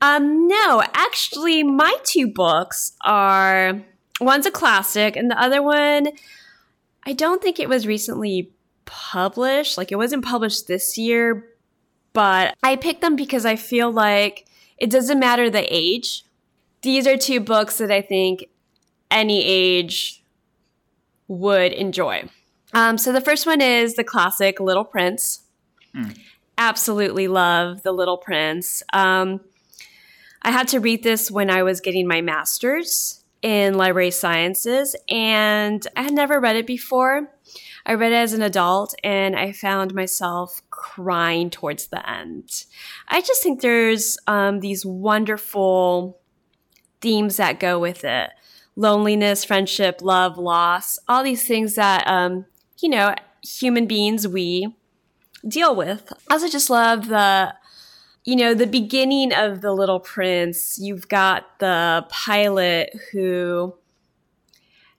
Um, 0.00 0.46
no, 0.46 0.82
actually, 0.92 1.62
my 1.62 1.94
two 2.04 2.26
books 2.26 2.92
are 3.02 3.80
one's 4.20 4.46
a 4.46 4.50
classic, 4.50 5.16
and 5.16 5.30
the 5.30 5.40
other 5.40 5.62
one, 5.62 6.08
I 7.04 7.12
don't 7.12 7.40
think 7.40 7.58
it 7.58 7.68
was 7.68 7.86
recently 7.86 8.52
published. 8.84 9.78
Like, 9.78 9.92
it 9.92 9.96
wasn't 9.96 10.24
published 10.24 10.66
this 10.66 10.98
year, 10.98 11.48
but 12.12 12.54
I 12.62 12.76
picked 12.76 13.00
them 13.00 13.16
because 13.16 13.46
I 13.46 13.56
feel 13.56 13.90
like 13.90 14.46
it 14.76 14.90
doesn't 14.90 15.18
matter 15.18 15.48
the 15.48 15.66
age. 15.74 16.24
These 16.86 17.08
are 17.08 17.16
two 17.16 17.40
books 17.40 17.78
that 17.78 17.90
I 17.90 18.00
think 18.00 18.44
any 19.10 19.44
age 19.44 20.22
would 21.26 21.72
enjoy. 21.72 22.28
Um, 22.74 22.96
so 22.96 23.10
the 23.10 23.20
first 23.20 23.44
one 23.44 23.60
is 23.60 23.96
the 23.96 24.04
classic 24.04 24.60
Little 24.60 24.84
Prince. 24.84 25.40
Mm. 25.92 26.16
Absolutely 26.56 27.26
love 27.26 27.82
The 27.82 27.90
Little 27.90 28.18
Prince. 28.18 28.84
Um, 28.92 29.40
I 30.42 30.52
had 30.52 30.68
to 30.68 30.78
read 30.78 31.02
this 31.02 31.28
when 31.28 31.50
I 31.50 31.64
was 31.64 31.80
getting 31.80 32.06
my 32.06 32.20
master's 32.20 33.24
in 33.42 33.74
library 33.74 34.12
sciences, 34.12 34.94
and 35.08 35.84
I 35.96 36.02
had 36.02 36.14
never 36.14 36.38
read 36.38 36.54
it 36.54 36.68
before. 36.68 37.32
I 37.84 37.94
read 37.94 38.12
it 38.12 38.14
as 38.14 38.32
an 38.32 38.42
adult, 38.42 38.94
and 39.02 39.34
I 39.34 39.50
found 39.50 39.92
myself 39.92 40.62
crying 40.70 41.50
towards 41.50 41.88
the 41.88 42.08
end. 42.08 42.64
I 43.08 43.22
just 43.22 43.42
think 43.42 43.60
there's 43.60 44.18
um, 44.28 44.60
these 44.60 44.86
wonderful 44.86 46.20
themes 47.00 47.36
that 47.36 47.60
go 47.60 47.78
with 47.78 48.04
it 48.04 48.30
loneliness, 48.78 49.42
friendship, 49.42 50.00
love, 50.02 50.36
loss, 50.36 50.98
all 51.08 51.24
these 51.24 51.46
things 51.46 51.74
that 51.76 52.06
um, 52.06 52.44
you 52.78 52.88
know, 52.88 53.14
human 53.42 53.86
beings 53.86 54.28
we 54.28 54.74
deal 55.48 55.74
with. 55.74 56.12
I 56.28 56.34
also 56.34 56.48
just 56.48 56.70
love 56.70 57.08
the 57.08 57.54
you 58.24 58.34
know, 58.34 58.54
the 58.54 58.66
beginning 58.66 59.32
of 59.32 59.60
The 59.60 59.72
Little 59.72 60.00
Prince, 60.00 60.80
you've 60.80 61.06
got 61.08 61.60
the 61.60 62.04
pilot 62.10 62.90
who 63.12 63.76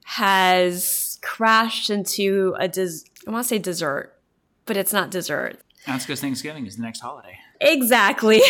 has 0.05 1.19
crashed 1.21 1.89
into 1.89 2.55
a 2.57 2.69
des- 2.69 3.03
I 3.27 3.31
want 3.31 3.43
to 3.43 3.47
say 3.49 3.59
dessert, 3.59 4.17
but 4.65 4.77
it's 4.77 4.93
not 4.93 5.11
dessert. 5.11 5.59
That's 5.85 6.05
because 6.05 6.21
Thanksgiving 6.21 6.65
is 6.65 6.77
the 6.77 6.83
next 6.83 7.01
holiday. 7.01 7.37
Exactly. 7.61 8.41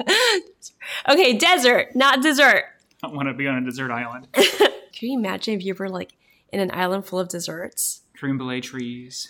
okay, 1.08 1.36
desert, 1.36 1.94
not 1.94 2.22
dessert. 2.22 2.64
I 3.02 3.08
don't 3.08 3.16
want 3.16 3.28
to 3.28 3.34
be 3.34 3.46
on 3.46 3.56
a 3.56 3.64
desert 3.64 3.90
island. 3.90 4.28
Can 4.32 5.08
you 5.08 5.18
imagine 5.18 5.54
if 5.54 5.64
you 5.64 5.74
were 5.74 5.88
like 5.88 6.12
in 6.52 6.60
an 6.60 6.70
island 6.72 7.06
full 7.06 7.18
of 7.18 7.28
desserts? 7.28 8.02
Creme 8.16 8.38
brulee 8.38 8.60
trees, 8.60 9.28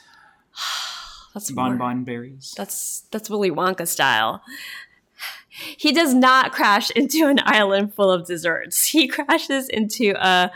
That's 1.35 1.51
bonbon 1.51 2.05
berries. 2.05 2.55
That's 2.57 3.05
that's 3.11 3.31
Willy 3.31 3.51
Wonka 3.51 3.87
style. 3.87 4.43
He 5.49 5.93
does 5.93 6.15
not 6.15 6.53
crash 6.53 6.91
into 6.91 7.27
an 7.27 7.39
island 7.43 7.95
full 7.95 8.11
of 8.11 8.27
desserts. 8.27 8.89
He 8.89 9.07
crashes 9.07 9.69
into 9.69 10.15
a 10.19 10.51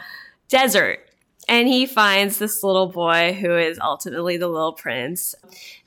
desert 0.48 1.00
and 1.48 1.68
he 1.68 1.86
finds 1.86 2.38
this 2.38 2.62
little 2.62 2.88
boy 2.88 3.36
who 3.40 3.56
is 3.56 3.78
ultimately 3.80 4.36
the 4.36 4.48
little 4.48 4.72
prince. 4.72 5.34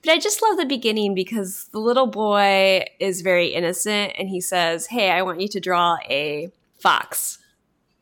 But 0.03 0.11
I 0.11 0.19
just 0.19 0.41
love 0.41 0.57
the 0.57 0.65
beginning 0.65 1.13
because 1.13 1.69
the 1.71 1.79
little 1.79 2.07
boy 2.07 2.85
is 2.99 3.21
very 3.21 3.47
innocent 3.47 4.13
and 4.17 4.29
he 4.29 4.39
says, 4.41 4.87
Hey, 4.87 5.11
I 5.11 5.21
want 5.21 5.41
you 5.41 5.47
to 5.49 5.59
draw 5.59 5.97
a 6.09 6.51
fox, 6.79 7.39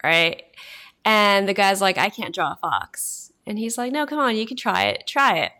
right? 0.04 0.44
And 1.04 1.48
the 1.48 1.54
guy's 1.54 1.82
like, 1.82 1.98
I 1.98 2.10
can't 2.10 2.36
draw 2.36 2.54
a 2.54 2.58
fox. 2.58 3.32
And 3.46 3.58
he's 3.58 3.78
like, 3.78 3.92
No, 3.92 4.06
come 4.06 4.20
on, 4.20 4.36
you 4.36 4.46
can 4.46 4.58
try 4.58 4.84
it. 4.84 5.08
Try 5.08 5.40
it. 5.40 5.52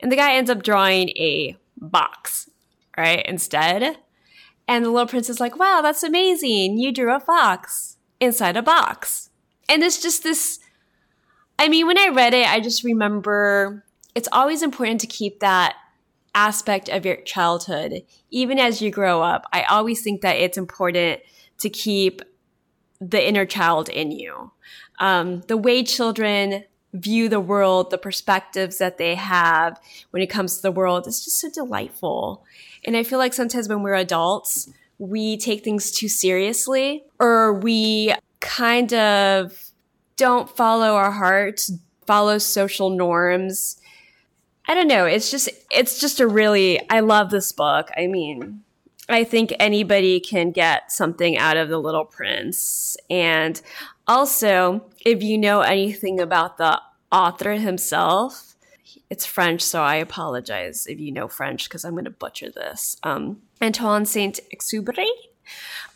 And 0.00 0.12
the 0.12 0.16
guy 0.16 0.34
ends 0.34 0.50
up 0.50 0.62
drawing 0.62 1.10
a 1.10 1.56
box, 1.76 2.50
right? 2.96 3.24
Instead. 3.26 3.98
And 4.68 4.84
the 4.84 4.90
little 4.90 5.06
prince 5.06 5.30
is 5.30 5.40
like, 5.40 5.58
wow, 5.58 5.80
that's 5.82 6.02
amazing. 6.02 6.78
You 6.78 6.92
drew 6.92 7.14
a 7.14 7.20
fox 7.20 7.96
inside 8.20 8.56
a 8.56 8.62
box. 8.62 9.30
And 9.68 9.82
it's 9.82 10.00
just 10.00 10.22
this. 10.22 10.58
I 11.58 11.68
mean, 11.68 11.86
when 11.86 11.98
I 11.98 12.08
read 12.08 12.34
it, 12.34 12.46
I 12.46 12.60
just 12.60 12.84
remember 12.84 13.84
it's 14.14 14.28
always 14.32 14.62
important 14.62 15.00
to 15.02 15.06
keep 15.06 15.40
that 15.40 15.76
aspect 16.34 16.88
of 16.88 17.06
your 17.06 17.16
childhood, 17.16 18.02
even 18.30 18.58
as 18.58 18.82
you 18.82 18.90
grow 18.90 19.22
up. 19.22 19.46
I 19.52 19.62
always 19.62 20.02
think 20.02 20.20
that 20.20 20.36
it's 20.36 20.58
important 20.58 21.20
to 21.58 21.70
keep 21.70 22.22
the 23.00 23.26
inner 23.26 23.46
child 23.46 23.88
in 23.88 24.10
you. 24.10 24.52
Um, 24.98 25.42
the 25.42 25.56
way 25.56 25.82
children 25.82 26.64
view 26.92 27.28
the 27.28 27.40
world, 27.40 27.90
the 27.90 27.98
perspectives 27.98 28.78
that 28.78 28.98
they 28.98 29.14
have 29.14 29.80
when 30.10 30.22
it 30.22 30.28
comes 30.28 30.56
to 30.56 30.62
the 30.62 30.72
world, 30.72 31.06
it's 31.06 31.24
just 31.24 31.40
so 31.40 31.50
delightful. 31.50 32.44
And 32.84 32.96
I 32.96 33.02
feel 33.02 33.18
like 33.18 33.34
sometimes 33.34 33.68
when 33.68 33.82
we're 33.82 33.94
adults, 33.94 34.70
we 34.98 35.36
take 35.36 35.62
things 35.62 35.90
too 35.90 36.08
seriously 36.08 37.04
or 37.18 37.52
we 37.54 38.14
kind 38.40 38.94
of 38.94 39.65
don't 40.16 40.48
follow 40.48 40.94
our 40.94 41.12
hearts, 41.12 41.72
follow 42.06 42.38
social 42.38 42.90
norms. 42.90 43.80
I 44.68 44.74
don't 44.74 44.88
know. 44.88 45.04
It's 45.04 45.30
just, 45.30 45.48
it's 45.70 46.00
just 46.00 46.20
a 46.20 46.26
really, 46.26 46.80
I 46.90 47.00
love 47.00 47.30
this 47.30 47.52
book. 47.52 47.90
I 47.96 48.06
mean, 48.06 48.62
I 49.08 49.22
think 49.22 49.54
anybody 49.60 50.18
can 50.18 50.50
get 50.50 50.90
something 50.90 51.38
out 51.38 51.56
of 51.56 51.68
The 51.68 51.78
Little 51.78 52.04
Prince. 52.04 52.96
And 53.08 53.60
also, 54.06 54.84
if 55.04 55.22
you 55.22 55.38
know 55.38 55.60
anything 55.60 56.18
about 56.18 56.58
the 56.58 56.80
author 57.12 57.52
himself, 57.52 58.56
it's 59.08 59.24
French, 59.24 59.62
so 59.62 59.82
I 59.82 59.96
apologize 59.96 60.86
if 60.88 60.98
you 60.98 61.12
know 61.12 61.28
French 61.28 61.68
because 61.68 61.84
I'm 61.84 61.92
going 61.92 62.04
to 62.04 62.10
butcher 62.10 62.50
this. 62.50 62.96
Um, 63.04 63.42
Antoine 63.62 64.04
Saint 64.04 64.40
Exupéry. 64.52 65.06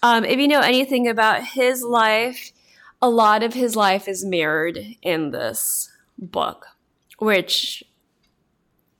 Um, 0.03 0.25
if 0.25 0.39
you 0.39 0.47
know 0.47 0.61
anything 0.61 1.09
about 1.09 1.43
his 1.45 1.83
life, 1.83 2.53
a 3.03 3.09
lot 3.09 3.43
of 3.43 3.55
his 3.55 3.77
life 3.77 4.07
is 4.07 4.25
mirrored 4.25 4.79
in 5.03 5.31
this 5.31 5.91
book, 6.19 6.67
which, 7.19 7.83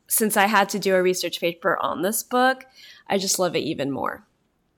since 0.09 0.37
I 0.37 0.47
had 0.47 0.69
to 0.71 0.79
do 0.79 0.95
a 0.95 1.03
research 1.03 1.41
paper 1.41 1.77
on 1.79 2.03
this 2.03 2.23
book, 2.23 2.65
I 3.09 3.19
just 3.19 3.39
love 3.39 3.55
it 3.55 3.61
even 3.61 3.91
more. 3.91 4.25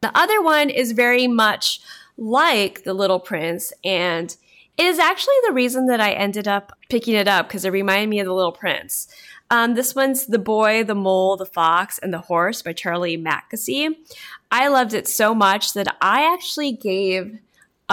The 0.01 0.17
other 0.19 0.43
one 0.43 0.71
is 0.71 0.93
very 0.93 1.29
much 1.29 1.81
like 2.17 2.83
The 2.85 2.95
Little 2.95 3.21
Prince, 3.21 3.73
and 3.85 4.37
it 4.77 4.87
is 4.87 4.99
actually 4.99 5.35
the 5.47 5.53
reason 5.53 5.87
that 5.87 6.01
I 6.01 6.13
ended 6.13 6.49
up 6.49 6.77
picking 6.89 7.15
it 7.15 7.29
up 7.29 7.47
because 7.47 7.65
it 7.65 7.71
reminded 7.71 8.09
me 8.09 8.21
of 8.21 8.27
The 8.27 8.35
Little 8.35 8.53
Prince. 8.53 9.07
Um, 9.51 9.75
this 9.75 9.95
one's 9.95 10.27
The 10.27 10.39
Boy, 10.39 10.83
the 10.83 10.95
Mole, 10.95 11.37
the 11.37 11.47
Fox, 11.47 11.99
and 11.99 12.13
the 12.13 12.19
Horse 12.19 12.63
by 12.63 12.73
Charlie 12.73 13.19
Mackesy. 13.19 13.95
I 14.51 14.69
loved 14.69 14.95
it 14.95 15.07
so 15.07 15.35
much 15.35 15.75
that 15.75 15.95
I 16.01 16.33
actually 16.33 16.73
gave 16.73 17.39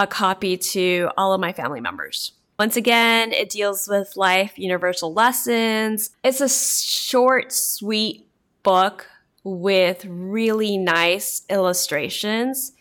a 0.02 0.06
copy 0.06 0.56
to 0.56 1.10
all 1.16 1.32
of 1.32 1.40
my 1.40 1.52
family 1.52 1.80
members. 1.80 2.32
Once 2.58 2.76
again, 2.76 3.32
it 3.32 3.48
deals 3.48 3.88
with 3.88 4.16
life 4.16 4.58
universal 4.58 5.12
lessons. 5.12 6.10
It's 6.22 6.40
a 6.40 6.48
short, 6.48 7.52
sweet 7.52 8.26
book 8.62 9.06
with 9.44 10.04
really 10.04 10.76
nice 10.76 11.42
illustrations 11.48 12.72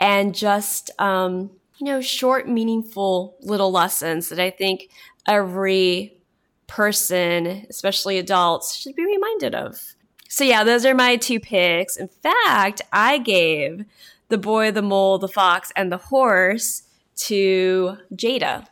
and 0.00 0.34
just 0.34 0.90
um, 0.98 1.50
you 1.78 1.86
know 1.86 2.00
short 2.00 2.48
meaningful 2.48 3.36
little 3.40 3.70
lessons 3.70 4.28
that 4.28 4.38
i 4.38 4.50
think 4.50 4.88
every 5.26 6.16
person 6.66 7.66
especially 7.68 8.18
adults 8.18 8.74
should 8.74 8.94
be 8.96 9.04
reminded 9.04 9.54
of 9.54 9.94
so 10.28 10.42
yeah 10.42 10.64
those 10.64 10.84
are 10.84 10.94
my 10.94 11.16
two 11.16 11.38
picks 11.38 11.96
in 11.96 12.08
fact 12.08 12.80
i 12.92 13.18
gave 13.18 13.84
the 14.28 14.38
boy 14.38 14.70
the 14.70 14.82
mole 14.82 15.18
the 15.18 15.28
fox 15.28 15.72
and 15.76 15.90
the 15.90 15.96
horse 15.96 16.82
to 17.16 17.96
jada 18.14 18.66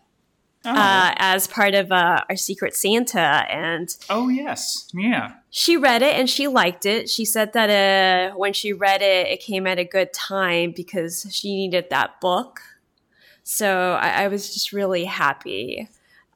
Oh, 0.66 0.70
uh, 0.70 1.12
as 1.16 1.46
part 1.46 1.74
of 1.74 1.92
uh, 1.92 2.24
our 2.30 2.36
secret 2.36 2.74
santa 2.74 3.44
and 3.50 3.94
oh 4.08 4.28
yes, 4.28 4.88
yeah. 4.94 5.34
she 5.50 5.76
read 5.76 6.00
it 6.00 6.18
and 6.18 6.28
she 6.28 6.48
liked 6.48 6.86
it. 6.86 7.10
She 7.10 7.26
said 7.26 7.52
that 7.52 7.68
uh, 8.32 8.34
when 8.34 8.54
she 8.54 8.72
read 8.72 9.02
it, 9.02 9.26
it 9.28 9.40
came 9.40 9.66
at 9.66 9.78
a 9.78 9.84
good 9.84 10.14
time 10.14 10.72
because 10.74 11.26
she 11.30 11.54
needed 11.54 11.90
that 11.90 12.18
book. 12.18 12.62
So 13.42 13.98
I, 14.00 14.24
I 14.24 14.28
was 14.28 14.54
just 14.54 14.72
really 14.72 15.04
happy 15.04 15.90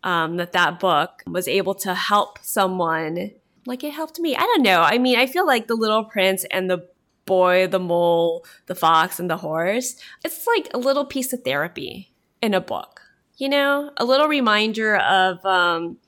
um, 0.05 0.37
that 0.37 0.53
that 0.53 0.79
book 0.79 1.23
was 1.27 1.49
able 1.49 1.75
to 1.77 1.95
help 1.95 2.39
someone. 2.43 3.31
Like 3.65 3.83
it 3.83 3.95
helped 3.95 4.21
me. 4.21 4.37
I 4.37 4.41
don't 4.43 4.63
know. 4.63 4.83
I 4.83 4.99
mean, 4.99 5.19
I 5.19 5.27
feel 5.27 5.47
like 5.47 5.69
The 5.69 5.75
Little 5.75 6.05
Prince 6.05 6.45
and 6.51 6.69
the 6.69 6.87
boy, 7.29 7.69
the 7.69 7.79
mole, 7.79 8.45
the 8.67 8.75
fox, 8.75 9.21
and 9.21 9.31
the 9.31 9.37
horse, 9.37 9.95
it's 10.25 10.47
like 10.47 10.69
a 10.75 10.79
little 10.79 11.05
piece 11.05 11.33
of 11.33 11.43
therapy 11.45 12.13
in 12.43 12.55
a 12.55 12.61
book. 12.61 13.03
You 13.37 13.49
know, 13.49 13.93
a 13.97 14.05
little 14.05 14.27
reminder 14.27 14.97
of 14.97 15.45
um, 15.47 15.99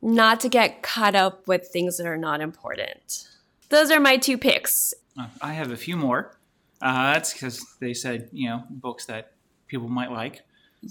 not 0.00 0.38
to 0.40 0.48
get 0.48 0.82
caught 0.82 1.16
up 1.16 1.48
with 1.48 1.66
things 1.66 1.96
that 1.96 2.06
are 2.06 2.16
not 2.16 2.40
important. 2.40 3.26
Those 3.70 3.90
are 3.90 3.98
my 3.98 4.16
two 4.16 4.38
picks. 4.38 4.94
Uh, 5.18 5.26
I 5.40 5.54
have 5.54 5.72
a 5.72 5.76
few 5.76 5.96
more. 5.96 6.36
Uh, 6.80 7.12
that's 7.12 7.32
because 7.32 7.66
they 7.80 7.92
said, 7.92 8.28
you 8.32 8.48
know, 8.48 8.64
books 8.70 9.06
that 9.06 9.32
people 9.66 9.88
might 9.88 10.10
like, 10.10 10.42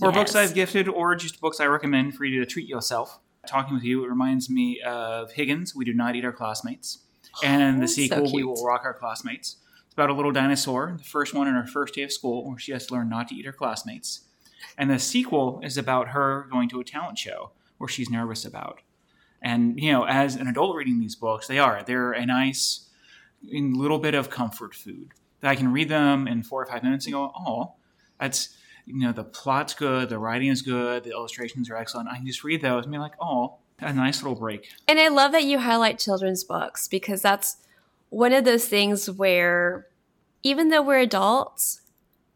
or 0.02 0.12
books 0.12 0.36
I've 0.36 0.54
gifted, 0.54 0.88
or 0.88 1.16
just 1.16 1.42
books 1.42 1.60
I 1.60 1.66
recommend 1.66 2.16
for 2.16 2.26
you 2.26 2.40
to 2.40 2.46
treat 2.46 2.68
yourself. 2.68 3.20
Talking 3.48 3.74
with 3.74 3.84
you, 3.84 4.04
it 4.04 4.10
reminds 4.10 4.50
me 4.50 4.82
of 4.86 5.32
Higgins. 5.32 5.74
We 5.76 5.86
do 5.86 5.94
not 5.94 6.16
eat 6.16 6.26
our 6.26 6.32
classmates, 6.32 7.00
and 7.44 7.80
the 7.80 7.86
Oh, 7.86 7.88
so 7.88 7.94
sequel, 7.94 8.34
We 8.34 8.44
will 8.44 8.64
rock 8.64 8.82
our 8.84 8.94
classmates. 8.94 9.58
It's 9.86 9.94
about 9.94 10.10
a 10.10 10.14
little 10.14 10.32
dinosaur. 10.32 10.96
The 10.98 11.04
first 11.04 11.34
one 11.34 11.48
in 11.48 11.56
her 11.56 11.66
first 11.66 11.96
day 11.96 12.04
of 12.04 12.12
school, 12.12 12.48
where 12.48 12.60
she 12.60 12.72
has 12.72 12.88
to 12.88 12.94
learn 12.94 13.10
not 13.10 13.28
to 13.30 13.36
eat 13.36 13.46
her 13.46 13.52
classmates, 13.52 14.22
and 14.78 14.90
the 14.90 15.00
sequel 15.00 15.62
is 15.64 15.78
about 15.78 16.10
her 16.10 16.48
going 16.52 16.70
to 16.70 16.80
a 16.80 16.84
talent 16.84 17.18
show 17.18 17.52
where 17.78 17.88
she's 17.88 18.10
nervous 18.10 18.46
about. 18.46 18.82
And 19.42 19.80
you 19.80 19.92
know, 19.92 20.04
as 20.04 20.36
an 20.36 20.48
adult 20.48 20.76
reading 20.76 21.00
these 21.00 21.16
books, 21.16 21.48
they 21.48 21.60
are 21.60 21.84
they're 21.84 22.12
a 22.12 22.26
nice 22.26 22.90
little 23.44 24.00
bit 24.00 24.14
of 24.14 24.30
comfort 24.30 24.76
food 24.76 25.14
that 25.40 25.50
I 25.50 25.56
can 25.56 25.72
read 25.72 25.90
them 25.90 26.28
in 26.28 26.44
four 26.44 26.62
or 26.62 26.66
five 26.66 26.84
minutes 26.84 27.06
and 27.06 27.14
go, 27.14 27.32
oh, 27.38 27.74
that's 28.20 28.56
you 28.86 29.00
know 29.00 29.12
the 29.12 29.24
plot's 29.24 29.74
good, 29.74 30.10
the 30.10 30.20
writing 30.20 30.50
is 30.50 30.62
good, 30.62 31.04
the 31.04 31.12
illustrations 31.12 31.70
are 31.70 31.78
excellent. 31.78 32.10
I 32.10 32.18
can 32.18 32.26
just 32.26 32.44
read 32.44 32.62
those 32.62 32.86
and 32.86 32.92
be 32.92 32.98
like, 32.98 33.14
oh, 33.22 33.59
a 33.82 33.94
nice 33.94 34.22
little 34.22 34.38
break. 34.38 34.70
And 34.88 35.00
I 35.00 35.08
love 35.08 35.32
that 35.32 35.44
you 35.44 35.60
highlight 35.60 36.00
children's 36.00 36.44
books 36.44 36.88
because 36.88 37.22
that's 37.22 37.58
one 38.10 38.34
of 38.34 38.46
those 38.46 38.68
things 38.68 39.10
where 39.10 39.88
even 40.44 40.70
though 40.70 40.82
we're 40.82 41.00
adults, 41.00 41.82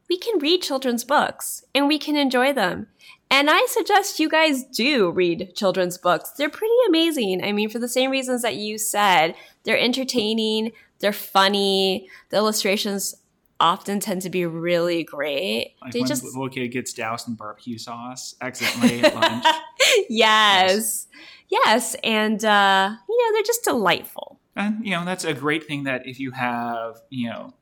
we 0.09 0.17
can 0.17 0.39
read 0.39 0.61
children's 0.61 1.03
books 1.03 1.63
and 1.73 1.87
we 1.87 1.97
can 1.97 2.15
enjoy 2.15 2.53
them. 2.53 2.87
And 3.29 3.49
I 3.49 3.65
suggest 3.67 4.19
you 4.19 4.29
guys 4.29 4.63
do 4.63 5.09
read 5.09 5.53
children's 5.55 5.97
books. 5.97 6.31
They're 6.31 6.49
pretty 6.49 6.75
amazing. 6.87 7.43
I 7.43 7.51
mean, 7.51 7.69
for 7.69 7.79
the 7.79 7.87
same 7.87 8.11
reasons 8.11 8.43
that 8.43 8.57
you 8.57 8.77
said, 8.77 9.33
they're 9.63 9.79
entertaining, 9.79 10.71
they're 10.99 11.13
funny, 11.13 12.07
the 12.29 12.37
illustrations 12.37 13.15
often 13.63 13.99
tend 13.99 14.21
to 14.23 14.29
be 14.29 14.45
really 14.45 15.03
great. 15.03 15.75
Like 15.81 15.93
they 15.93 15.99
when 15.99 16.07
just 16.07 16.23
little 16.23 16.49
kid 16.49 16.67
gets 16.69 16.93
doused 16.93 17.27
in 17.27 17.35
barbecue 17.35 17.77
sauce 17.77 18.35
accidentally 18.41 19.03
at 19.03 19.15
lunch. 19.15 19.45
yes. 20.09 21.07
Yes, 21.49 21.95
and 22.03 22.43
uh, 22.43 22.95
you 23.07 23.17
know, 23.17 23.33
they're 23.33 23.43
just 23.43 23.63
delightful. 23.63 24.39
And 24.55 24.85
you 24.85 24.91
know, 24.91 25.05
that's 25.05 25.23
a 25.23 25.33
great 25.33 25.65
thing 25.65 25.83
that 25.83 26.07
if 26.07 26.19
you 26.19 26.31
have, 26.31 27.01
you 27.09 27.29
know, 27.29 27.53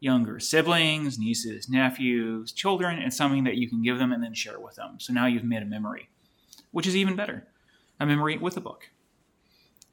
younger 0.00 0.38
siblings, 0.38 1.18
nieces, 1.18 1.68
nephews, 1.68 2.52
children. 2.52 2.98
It's 2.98 3.16
something 3.16 3.44
that 3.44 3.56
you 3.56 3.68
can 3.68 3.82
give 3.82 3.98
them 3.98 4.12
and 4.12 4.22
then 4.22 4.34
share 4.34 4.60
with 4.60 4.76
them. 4.76 4.96
So 4.98 5.12
now 5.12 5.26
you've 5.26 5.44
made 5.44 5.62
a 5.62 5.66
memory, 5.66 6.10
which 6.72 6.86
is 6.86 6.94
even 6.94 7.16
better 7.16 7.46
a 7.98 8.06
memory 8.06 8.36
with 8.36 8.56
a 8.56 8.60
book. 8.60 8.90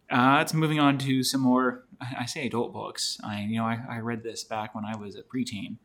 Uh, 0.10 0.39
it's 0.41 0.53
moving 0.53 0.80
on 0.80 0.98
to 0.98 1.24
some 1.24 1.41
more, 1.41 1.86
I 2.20 2.25
say 2.25 2.48
adult 2.48 2.74
books. 2.74 3.20
I, 3.24 3.41
you 3.41 3.58
know, 3.58 3.65
I, 3.65 3.79
I 3.89 4.00
read 4.00 4.24
this 4.24 4.43
back 4.43 4.74
when 4.74 4.86
I 4.86 4.96
was 4.96 5.15
a 5.15 5.24
preteen, 5.24 5.77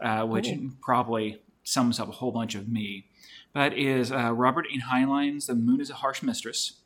uh, 0.00 0.26
which 0.26 0.48
oh. 0.48 0.70
probably 0.80 1.40
sums 1.64 1.98
up 1.98 2.08
a 2.08 2.12
whole 2.12 2.32
bunch 2.32 2.54
of 2.54 2.68
me. 2.68 3.06
But 3.52 3.76
is 3.76 4.12
uh, 4.12 4.32
Robert 4.32 4.66
A. 4.72 4.80
Heinlein's 4.80 5.46
The 5.46 5.54
Moon 5.54 5.80
is 5.80 5.90
a 5.90 5.94
Harsh 5.94 6.22
Mistress. 6.22 6.80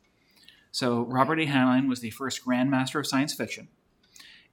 So 0.71 1.01
Robert 1.01 1.39
A. 1.39 1.45
Heinlein 1.45 1.89
was 1.89 1.99
the 1.99 2.11
first 2.11 2.45
Grandmaster 2.45 2.99
of 2.99 3.07
science 3.07 3.33
fiction. 3.33 3.67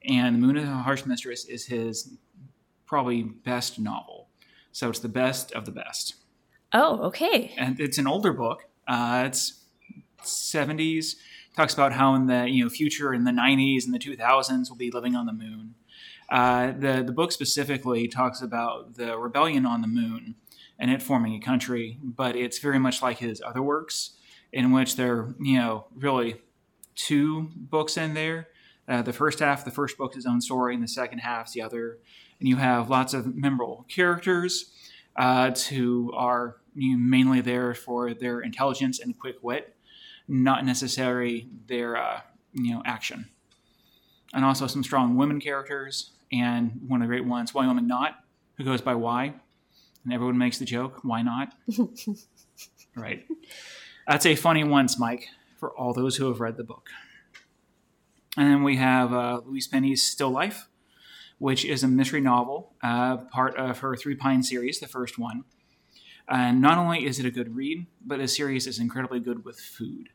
And 0.05 0.35
The 0.35 0.41
Moon 0.41 0.57
is 0.57 0.69
a 0.69 0.73
Harsh 0.73 1.07
Mistress 1.07 1.45
is 1.45 1.67
his 1.67 2.15
probably 2.87 3.23
best 3.23 3.79
novel. 3.79 4.29
So 4.73 4.91
it's 4.91 4.99
the 4.99 5.09
best 5.09 5.53
of 5.53 5.65
the 5.65 5.71
best. 5.73 6.17
Oh, 6.73 6.99
okay. 7.07 7.55
And 7.57 7.79
it's 7.81 7.99
an 7.99 8.07
older 8.07 8.33
book. 8.33 8.67
Uh, 8.87 9.25
it's 9.27 9.65
70s. 10.23 11.17
Talks 11.57 11.75
about 11.75 11.93
how 11.93 12.15
in 12.15 12.27
the 12.27 12.49
you 12.49 12.65
know 12.65 12.71
future 12.71 13.13
in 13.13 13.25
the 13.25 13.31
90s 13.31 13.85
and 13.85 13.95
the 13.95 13.99
2000s 13.99 14.71
we'll 14.71 14.77
be 14.77 14.91
living 14.91 15.15
on 15.15 15.27
the 15.27 15.33
moon. 15.33 15.75
Uh, 16.31 16.73
the 16.73 17.03
the 17.05 17.13
book 17.13 17.33
specifically 17.33 18.07
talks 18.07 18.43
about 18.43 18.95
the 18.95 19.17
rebellion 19.17 19.67
on 19.67 19.81
the 19.81 19.89
moon 19.89 20.35
and 20.79 20.91
it 20.91 21.03
forming 21.03 21.35
a 21.35 21.41
country, 21.41 21.99
but 22.03 22.37
it's 22.37 22.59
very 22.59 22.79
much 22.79 23.03
like 23.03 23.19
his 23.19 23.43
other 23.45 23.63
works, 23.63 24.17
in 24.53 24.71
which 24.73 24.97
there 24.97 25.35
you 25.41 25.59
know 25.59 25.87
really 25.95 26.37
two 26.95 27.51
books 27.55 27.97
in 27.97 28.15
there. 28.15 28.49
Uh, 28.87 29.03
the 29.03 29.13
first 29.13 29.41
half, 29.41 29.65
the 29.65 29.71
first 29.71 29.99
book 29.99 30.13
is 30.13 30.17
his 30.17 30.27
own 30.27 30.41
story, 30.41 30.75
and 30.75 30.83
the 30.83 30.89
second 30.89 31.19
half 31.19 31.49
is 31.49 31.53
the 31.53 31.63
other. 31.63 31.99
And 32.41 32.49
you 32.49 32.57
have 32.57 32.89
lots 32.89 33.15
of 33.15 33.35
memorable 33.35 33.85
characters 33.89 34.73
uh, 35.17 35.53
who 35.69 36.13
are 36.15 36.57
you 36.75 36.93
know, 36.93 36.99
mainly 36.99 37.41
there 37.41 37.75
for 37.75 38.15
their 38.15 38.41
intelligence 38.41 39.01
and 39.01 39.19
quick 39.19 39.37
wit, 39.43 39.75
not 40.29 40.65
necessarily 40.65 41.49
their 41.67 41.97
uh, 41.97 42.21
you 42.53 42.75
know 42.75 42.83
action. 42.85 43.29
And 44.35 44.45
also 44.45 44.67
some 44.67 44.85
strong 44.85 45.17
women 45.17 45.41
characters, 45.41 46.11
and 46.31 46.81
one 46.87 47.01
of 47.01 47.09
the 47.09 47.11
great 47.11 47.25
ones, 47.25 47.55
Wyoming 47.55 47.87
Knott, 47.87 48.15
who 48.57 48.65
goes 48.65 48.83
by 48.83 48.95
Y, 48.95 49.33
and 50.05 50.13
everyone 50.13 50.37
makes 50.37 50.59
the 50.59 50.65
joke, 50.67 51.01
why 51.03 51.23
not? 51.23 51.55
right. 52.97 53.27
That's 54.07 54.27
a 54.27 54.37
funny 54.37 54.65
once, 54.65 54.99
Mike, 54.99 55.29
for 55.57 55.71
all 55.71 55.93
those 55.93 56.17
who 56.17 56.27
have 56.29 56.41
read 56.41 56.57
the 56.57 56.65
book. 56.65 56.91
And 58.37 58.51
then 58.51 58.63
we 58.63 58.77
have 58.77 59.13
uh, 59.13 59.41
Louise 59.45 59.67
Penny's 59.67 60.03
Still 60.03 60.31
Life, 60.31 60.69
which 61.39 61.65
is 61.65 61.83
a 61.83 61.89
mystery 61.89 62.21
novel, 62.21 62.73
uh, 62.83 63.17
part 63.17 63.57
of 63.57 63.81
her 63.81 63.97
Three 63.97 64.15
Pine 64.15 64.43
series, 64.43 64.79
the 64.79 64.87
first 64.87 65.19
one. 65.19 65.45
And 66.29 66.61
not 66.61 66.79
only 66.79 67.07
is 67.07 67.19
it 67.19 67.27
a 67.27 67.31
good 67.31 67.57
read, 67.57 67.87
but 68.05 68.19
the 68.19 68.29
series 68.29 68.67
is 68.67 68.79
incredibly 68.79 69.21
good 69.21 69.45
with 69.45 69.59
food. 69.59 70.11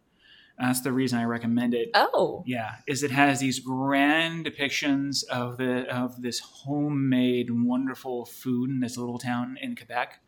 That's 0.58 0.82
the 0.82 0.92
reason 0.92 1.20
I 1.20 1.24
recommend 1.24 1.74
it. 1.74 1.90
Oh, 1.94 2.44
yeah, 2.46 2.76
is 2.88 3.02
it 3.04 3.12
has 3.12 3.40
these 3.40 3.60
grand 3.60 4.46
depictions 4.46 5.24
of 5.26 5.58
the 5.58 5.88
of 5.94 6.22
this 6.22 6.40
homemade 6.40 7.50
wonderful 7.52 8.26
food 8.26 8.70
in 8.70 8.80
this 8.80 8.98
little 8.98 9.18
town 9.18 9.58
in 9.62 9.76
Quebec 9.76 10.20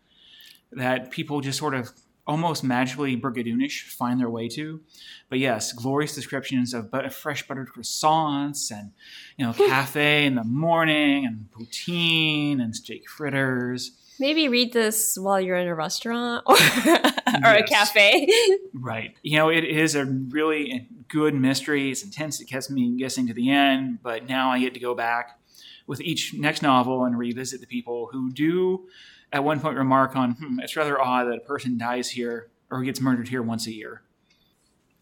that 0.71 1.11
people 1.11 1.41
just 1.41 1.59
sort 1.59 1.75
of 1.75 1.91
almost 2.27 2.63
magically 2.63 3.15
brigadoonish 3.15 3.83
find 3.83 4.19
their 4.19 4.29
way 4.29 4.47
to. 4.49 4.81
But 5.29 5.39
yes, 5.39 5.71
glorious 5.73 6.15
descriptions 6.15 6.73
of 6.73 6.89
but- 6.89 7.13
fresh 7.13 7.47
buttered 7.47 7.69
croissants 7.69 8.71
and 8.71 8.91
you 9.37 9.45
know 9.45 9.53
cafe 9.67 10.25
in 10.25 10.35
the 10.35 10.43
morning 10.43 11.25
and 11.25 11.47
poutine 11.51 12.61
and 12.61 12.75
steak 12.75 13.09
fritters. 13.09 13.91
Maybe 14.19 14.47
read 14.47 14.73
this 14.73 15.17
while 15.17 15.41
you're 15.41 15.57
in 15.57 15.67
a 15.67 15.75
restaurant 15.75 16.43
or, 16.45 16.53
or 16.55 16.57
yes. 16.57 17.59
a 17.59 17.63
cafe. 17.63 18.29
right. 18.73 19.13
You 19.23 19.37
know, 19.37 19.49
it 19.49 19.63
is 19.63 19.95
a 19.95 20.05
really 20.05 20.87
good 21.07 21.35
mystery. 21.35 21.91
It's 21.91 22.03
intense. 22.03 22.39
It 22.39 22.45
kept 22.45 22.69
me 22.69 22.95
guessing 22.97 23.27
to 23.27 23.33
the 23.33 23.51
end, 23.51 23.99
but 24.01 24.27
now 24.27 24.51
I 24.51 24.59
get 24.59 24.73
to 24.75 24.79
go 24.79 24.95
back 24.95 25.39
with 25.87 26.01
each 26.01 26.33
next 26.33 26.61
novel 26.61 27.03
and 27.03 27.17
revisit 27.17 27.61
the 27.61 27.67
people 27.67 28.09
who 28.11 28.31
do 28.31 28.87
at 29.31 29.43
one 29.43 29.59
point 29.59 29.77
remark 29.77 30.15
on, 30.15 30.31
hmm, 30.31 30.59
it's 30.61 30.75
rather 30.75 30.99
odd 30.99 31.25
that 31.25 31.37
a 31.37 31.41
person 31.41 31.77
dies 31.77 32.09
here 32.11 32.49
or 32.71 32.81
gets 32.83 33.01
murdered 33.01 33.27
here 33.27 33.41
once 33.41 33.67
a 33.67 33.73
year. 33.73 34.01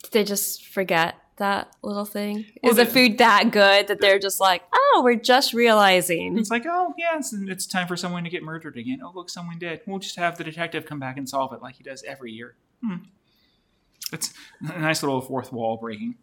Did 0.01 0.11
they 0.11 0.23
just 0.23 0.65
forget 0.65 1.15
that 1.37 1.75
little 1.81 2.05
thing? 2.05 2.45
Well, 2.61 2.71
Is 2.71 2.77
the 2.77 2.85
food 2.85 3.17
that 3.17 3.51
good 3.51 3.87
that 3.87 3.99
they're 4.01 4.19
just 4.19 4.39
like, 4.39 4.63
oh, 4.73 5.01
we're 5.03 5.15
just 5.15 5.53
realizing? 5.53 6.37
It's 6.37 6.51
like, 6.51 6.65
oh, 6.67 6.93
yeah, 6.97 7.17
it's, 7.17 7.33
it's 7.33 7.65
time 7.65 7.87
for 7.87 7.97
someone 7.97 8.23
to 8.23 8.29
get 8.29 8.43
murdered 8.43 8.77
again. 8.77 8.99
Oh, 9.03 9.11
look, 9.13 9.29
someone 9.29 9.59
did. 9.59 9.81
We'll 9.85 9.99
just 9.99 10.15
have 10.17 10.37
the 10.37 10.43
detective 10.43 10.85
come 10.85 10.99
back 10.99 11.17
and 11.17 11.27
solve 11.27 11.53
it 11.53 11.61
like 11.61 11.75
he 11.75 11.83
does 11.83 12.03
every 12.03 12.31
year. 12.31 12.55
Hmm. 12.83 12.97
It's 14.11 14.33
a 14.61 14.79
nice 14.79 15.01
little 15.01 15.21
fourth 15.21 15.51
wall 15.51 15.77
breaking. 15.77 16.15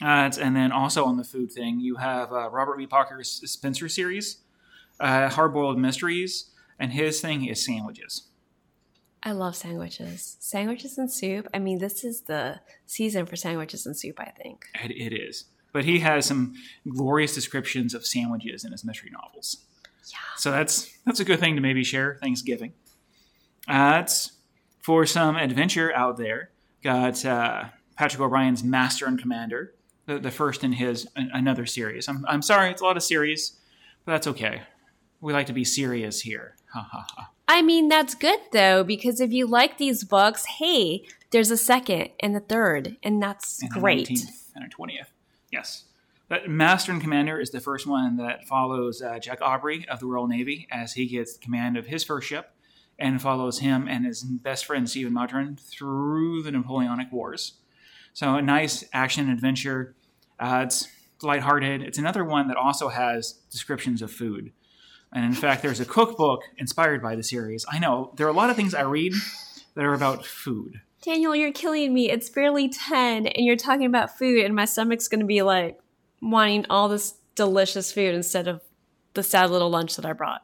Uh, 0.00 0.30
and 0.40 0.56
then 0.56 0.72
also 0.72 1.04
on 1.04 1.16
the 1.16 1.24
food 1.24 1.52
thing, 1.52 1.80
you 1.80 1.96
have 1.96 2.32
uh, 2.32 2.48
Robert 2.50 2.76
B. 2.78 2.86
Parker's 2.86 3.40
Spenser 3.44 3.88
series, 3.88 4.38
uh, 4.98 5.28
Hard 5.28 5.52
Boiled 5.52 5.78
Mysteries, 5.78 6.50
and 6.78 6.92
his 6.92 7.20
thing 7.20 7.44
is 7.46 7.64
sandwiches. 7.64 8.28
I 9.22 9.32
love 9.32 9.54
sandwiches. 9.54 10.36
Sandwiches 10.40 10.98
and 10.98 11.10
soup. 11.10 11.48
I 11.54 11.58
mean, 11.58 11.78
this 11.78 12.04
is 12.04 12.22
the 12.22 12.60
season 12.86 13.26
for 13.26 13.36
sandwiches 13.36 13.86
and 13.86 13.96
soup, 13.96 14.18
I 14.18 14.30
think. 14.30 14.64
it, 14.82 14.90
it 14.90 15.14
is. 15.14 15.44
But 15.72 15.84
he 15.84 16.00
has 16.00 16.26
some 16.26 16.54
glorious 16.88 17.34
descriptions 17.34 17.94
of 17.94 18.04
sandwiches 18.04 18.64
in 18.64 18.72
his 18.72 18.84
mystery 18.84 19.10
novels. 19.10 19.58
Yeah. 20.10 20.18
So 20.36 20.50
that's 20.50 20.92
that's 21.06 21.20
a 21.20 21.24
good 21.24 21.40
thing 21.40 21.54
to 21.54 21.62
maybe 21.62 21.84
share 21.84 22.18
Thanksgiving. 22.20 22.72
Uh, 23.68 23.92
that's 23.92 24.32
for 24.80 25.06
some 25.06 25.36
adventure 25.36 25.94
out 25.94 26.16
there. 26.18 26.50
Got 26.82 27.24
uh, 27.24 27.64
Patrick 27.96 28.20
O'Brian's 28.20 28.64
Master 28.64 29.06
and 29.06 29.18
Commander, 29.18 29.74
the, 30.06 30.18
the 30.18 30.30
first 30.30 30.64
in 30.64 30.72
his 30.72 31.08
another 31.14 31.64
series. 31.64 32.08
I'm, 32.08 32.26
I'm 32.28 32.42
sorry, 32.42 32.70
it's 32.70 32.82
a 32.82 32.84
lot 32.84 32.96
of 32.96 33.02
series, 33.02 33.58
but 34.04 34.12
that's 34.12 34.26
okay. 34.26 34.62
We 35.20 35.32
like 35.32 35.46
to 35.46 35.52
be 35.52 35.64
serious 35.64 36.20
here. 36.20 36.56
Ha 36.72 36.88
ha 36.90 37.06
ha. 37.16 37.30
I 37.48 37.62
mean, 37.62 37.88
that's 37.88 38.14
good 38.14 38.40
though, 38.52 38.82
because 38.82 39.20
if 39.20 39.32
you 39.32 39.46
like 39.46 39.78
these 39.78 40.04
books, 40.04 40.44
hey, 40.58 41.04
there's 41.30 41.50
a 41.50 41.56
second 41.56 42.10
and 42.20 42.36
a 42.36 42.40
third, 42.40 42.96
and 43.02 43.22
that's 43.22 43.62
and 43.62 43.70
great. 43.70 44.08
A 44.08 44.12
19th 44.12 44.50
and 44.54 44.64
a 44.64 44.68
20th. 44.68 45.06
Yes. 45.50 45.84
But 46.28 46.48
Master 46.48 46.92
and 46.92 47.00
Commander 47.00 47.38
is 47.38 47.50
the 47.50 47.60
first 47.60 47.86
one 47.86 48.16
that 48.16 48.46
follows 48.46 49.02
uh, 49.02 49.18
Jack 49.18 49.42
Aubrey 49.42 49.86
of 49.86 50.00
the 50.00 50.06
Royal 50.06 50.26
Navy 50.26 50.66
as 50.70 50.94
he 50.94 51.06
gets 51.06 51.36
command 51.36 51.76
of 51.76 51.86
his 51.86 52.04
first 52.04 52.26
ship 52.26 52.54
and 52.98 53.20
follows 53.20 53.58
him 53.58 53.86
and 53.86 54.06
his 54.06 54.22
best 54.22 54.64
friend 54.64 54.88
Stephen 54.88 55.12
Maturin 55.12 55.56
through 55.56 56.42
the 56.42 56.52
Napoleonic 56.52 57.12
Wars. 57.12 57.54
So 58.14 58.36
a 58.36 58.42
nice 58.42 58.84
action 58.94 59.28
adventure. 59.28 59.94
Uh, 60.40 60.62
it's 60.64 60.88
lighthearted. 61.22 61.82
It's 61.82 61.98
another 61.98 62.24
one 62.24 62.48
that 62.48 62.56
also 62.56 62.88
has 62.88 63.40
descriptions 63.50 64.00
of 64.00 64.10
food. 64.10 64.52
And 65.12 65.24
in 65.24 65.34
fact, 65.34 65.62
there's 65.62 65.80
a 65.80 65.84
cookbook 65.84 66.42
inspired 66.56 67.02
by 67.02 67.16
the 67.16 67.22
series. 67.22 67.66
I 67.70 67.78
know 67.78 68.12
there 68.16 68.26
are 68.26 68.30
a 68.30 68.34
lot 68.34 68.50
of 68.50 68.56
things 68.56 68.74
I 68.74 68.82
read 68.82 69.12
that 69.74 69.84
are 69.84 69.94
about 69.94 70.24
food. 70.24 70.80
Daniel, 71.02 71.34
you're 71.34 71.52
killing 71.52 71.92
me. 71.92 72.10
It's 72.10 72.30
barely 72.30 72.68
10 72.68 73.26
and 73.26 73.44
you're 73.44 73.56
talking 73.56 73.86
about 73.86 74.16
food, 74.16 74.44
and 74.44 74.54
my 74.54 74.64
stomach's 74.64 75.08
going 75.08 75.20
to 75.20 75.26
be 75.26 75.42
like 75.42 75.78
wanting 76.20 76.66
all 76.70 76.88
this 76.88 77.14
delicious 77.34 77.92
food 77.92 78.14
instead 78.14 78.48
of 78.48 78.62
the 79.14 79.22
sad 79.22 79.50
little 79.50 79.68
lunch 79.68 79.96
that 79.96 80.06
I 80.06 80.12
brought. 80.12 80.42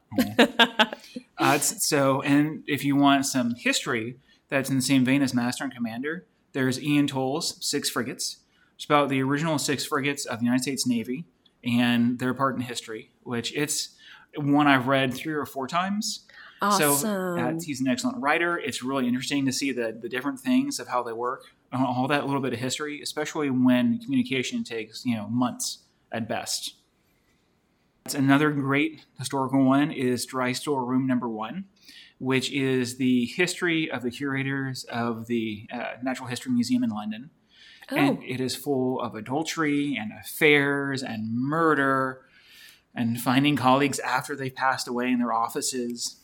uh, 1.39 1.59
so, 1.59 2.21
and 2.23 2.65
if 2.67 2.85
you 2.85 2.97
want 2.97 3.25
some 3.25 3.55
history 3.55 4.19
that's 4.49 4.69
in 4.69 4.77
the 4.77 4.83
same 4.83 5.05
vein 5.05 5.23
as 5.23 5.33
Master 5.33 5.65
and 5.65 5.75
Commander, 5.75 6.27
there's 6.53 6.83
Ian 6.83 7.07
Toll's 7.07 7.57
Six 7.65 7.89
Frigates. 7.89 8.39
It's 8.75 8.85
about 8.85 9.09
the 9.09 9.23
original 9.23 9.59
six 9.59 9.85
frigates 9.85 10.25
of 10.25 10.39
the 10.39 10.45
United 10.45 10.63
States 10.63 10.87
Navy 10.87 11.25
and 11.65 12.19
their 12.19 12.33
part 12.33 12.55
in 12.55 12.61
history, 12.61 13.11
which 13.23 13.53
it's 13.57 13.97
one 14.39 14.67
I've 14.67 14.87
read 14.87 15.15
three 15.15 15.35
or 15.35 15.47
four 15.47 15.67
times. 15.67 16.27
Awesome. 16.61 16.97
So 16.97 17.39
uh, 17.39 17.53
he's 17.61 17.81
an 17.81 17.89
excellent 17.89 18.19
writer. 18.19 18.59
It's 18.59 18.83
really 18.83 19.07
interesting 19.07 19.47
to 19.47 19.53
see 19.53 19.73
the, 19.73 19.97
the 20.01 20.09
different 20.09 20.41
things 20.41 20.81
of 20.81 20.89
how 20.89 21.03
they 21.03 21.13
work, 21.13 21.45
uh, 21.73 21.85
all 21.85 22.09
that 22.09 22.27
little 22.27 22.41
bit 22.41 22.53
of 22.53 22.59
history, 22.59 23.01
especially 23.01 23.51
when 23.51 24.01
communication 24.01 24.65
takes 24.65 25.05
you 25.05 25.17
know 25.17 25.29
months 25.29 25.79
at 26.11 26.29
best. 26.29 26.75
It's 28.05 28.15
another 28.15 28.51
great 28.51 29.05
historical 29.19 29.65
one 29.65 29.91
is 29.93 30.25
Dry 30.25 30.53
Store 30.53 30.85
Room 30.85 31.07
Number 31.07 31.29
One, 31.29 31.67
which 32.19 32.51
is 32.51 32.97
the 32.97 33.27
history 33.27 33.91
of 33.91 34.03
the 34.03 34.11
curators 34.11 34.85
of 34.85 35.27
the 35.27 35.69
uh, 35.73 35.93
Natural 36.03 36.29
History 36.29 36.51
Museum 36.51 36.83
in 36.83 36.91
London. 36.91 37.31
Oh. 37.91 37.97
And 37.97 38.23
it 38.25 38.41
is 38.41 38.57
full 38.57 39.01
of 39.01 39.15
adultery 39.15 39.97
and 39.99 40.11
affairs 40.19 41.03
and 41.03 41.35
murder 41.35 42.23
and 42.99 43.21
finding 43.21 43.57
colleagues 43.57 43.99
after 44.01 44.35
they 44.37 44.51
passed 44.51 44.89
away 44.89 45.11
in 45.13 45.19
their 45.21 45.33
offices. 45.33 46.17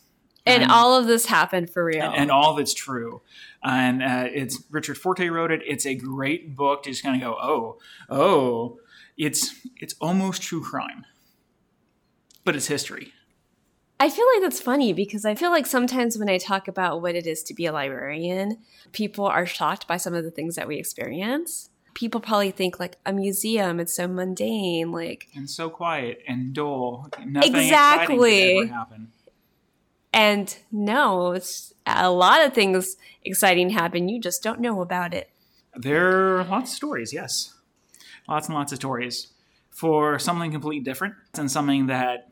And, 0.45 0.63
and 0.63 0.71
all 0.71 0.95
of 0.99 1.07
this 1.07 1.25
happened 1.25 1.71
for 1.71 1.83
real. 1.85 2.03
And, 2.03 2.15
and 2.15 2.31
all 2.31 2.53
of 2.53 2.59
it's 2.59 2.73
true. 2.73 3.21
And 3.63 4.03
uh, 4.03 4.27
it's 4.31 4.61
Richard 4.69 4.97
Fortey 4.97 5.31
wrote 5.31 5.51
it. 5.51 5.61
It's 5.65 5.85
a 5.85 5.95
great 5.95 6.55
book 6.55 6.83
to 6.83 6.91
just 6.91 7.01
kind 7.01 7.15
of 7.15 7.27
go, 7.27 7.35
oh, 7.41 7.77
oh, 8.09 8.77
it's 9.17 9.55
it's 9.77 9.95
almost 9.99 10.41
true 10.43 10.61
crime. 10.61 11.05
but 12.45 12.55
it's 12.55 12.67
history. 12.67 13.11
I 13.99 14.09
feel 14.09 14.25
like 14.33 14.41
that's 14.43 14.61
funny 14.61 14.93
because 14.93 15.25
I 15.25 15.35
feel 15.35 15.51
like 15.51 15.65
sometimes 15.65 16.17
when 16.17 16.29
I 16.29 16.37
talk 16.37 16.67
about 16.67 17.01
what 17.01 17.15
it 17.15 17.25
is 17.25 17.41
to 17.43 17.53
be 17.53 17.65
a 17.65 17.71
librarian, 17.71 18.59
people 18.91 19.25
are 19.25 19.45
shocked 19.45 19.87
by 19.87 19.97
some 19.97 20.13
of 20.13 20.23
the 20.23 20.31
things 20.31 20.55
that 20.55 20.67
we 20.67 20.77
experience. 20.77 21.69
People 21.95 22.21
probably 22.21 22.51
think 22.51 22.79
like 22.79 22.97
a 23.05 23.11
museum, 23.13 23.79
it's 23.79 23.95
so 23.95 24.07
mundane, 24.07 24.91
like 24.91 25.27
and 25.33 25.49
so 25.49 25.69
quiet 25.71 26.21
and 26.27 26.53
dull. 26.53 27.09
Nothing 27.25 27.55
Exactly. 27.55 28.33
exciting 28.41 28.57
could 28.57 28.67
ever 28.67 28.73
happen. 28.73 29.11
and 30.13 30.57
no, 30.71 31.31
it's 31.31 31.73
a 31.87 32.09
lot 32.11 32.45
of 32.45 32.53
things 32.53 32.97
exciting 33.23 33.69
happen. 33.71 34.07
You 34.09 34.19
just 34.21 34.43
don't 34.43 34.59
know 34.59 34.81
about 34.81 35.13
it. 35.13 35.29
There 35.75 36.37
are 36.39 36.43
lots 36.43 36.71
of 36.71 36.75
stories, 36.75 37.11
yes. 37.13 37.53
Lots 38.27 38.47
and 38.47 38.55
lots 38.55 38.71
of 38.71 38.77
stories 38.77 39.27
for 39.71 40.17
something 40.19 40.51
completely 40.51 40.83
different 40.83 41.15
and 41.37 41.51
something 41.51 41.87
that 41.87 42.29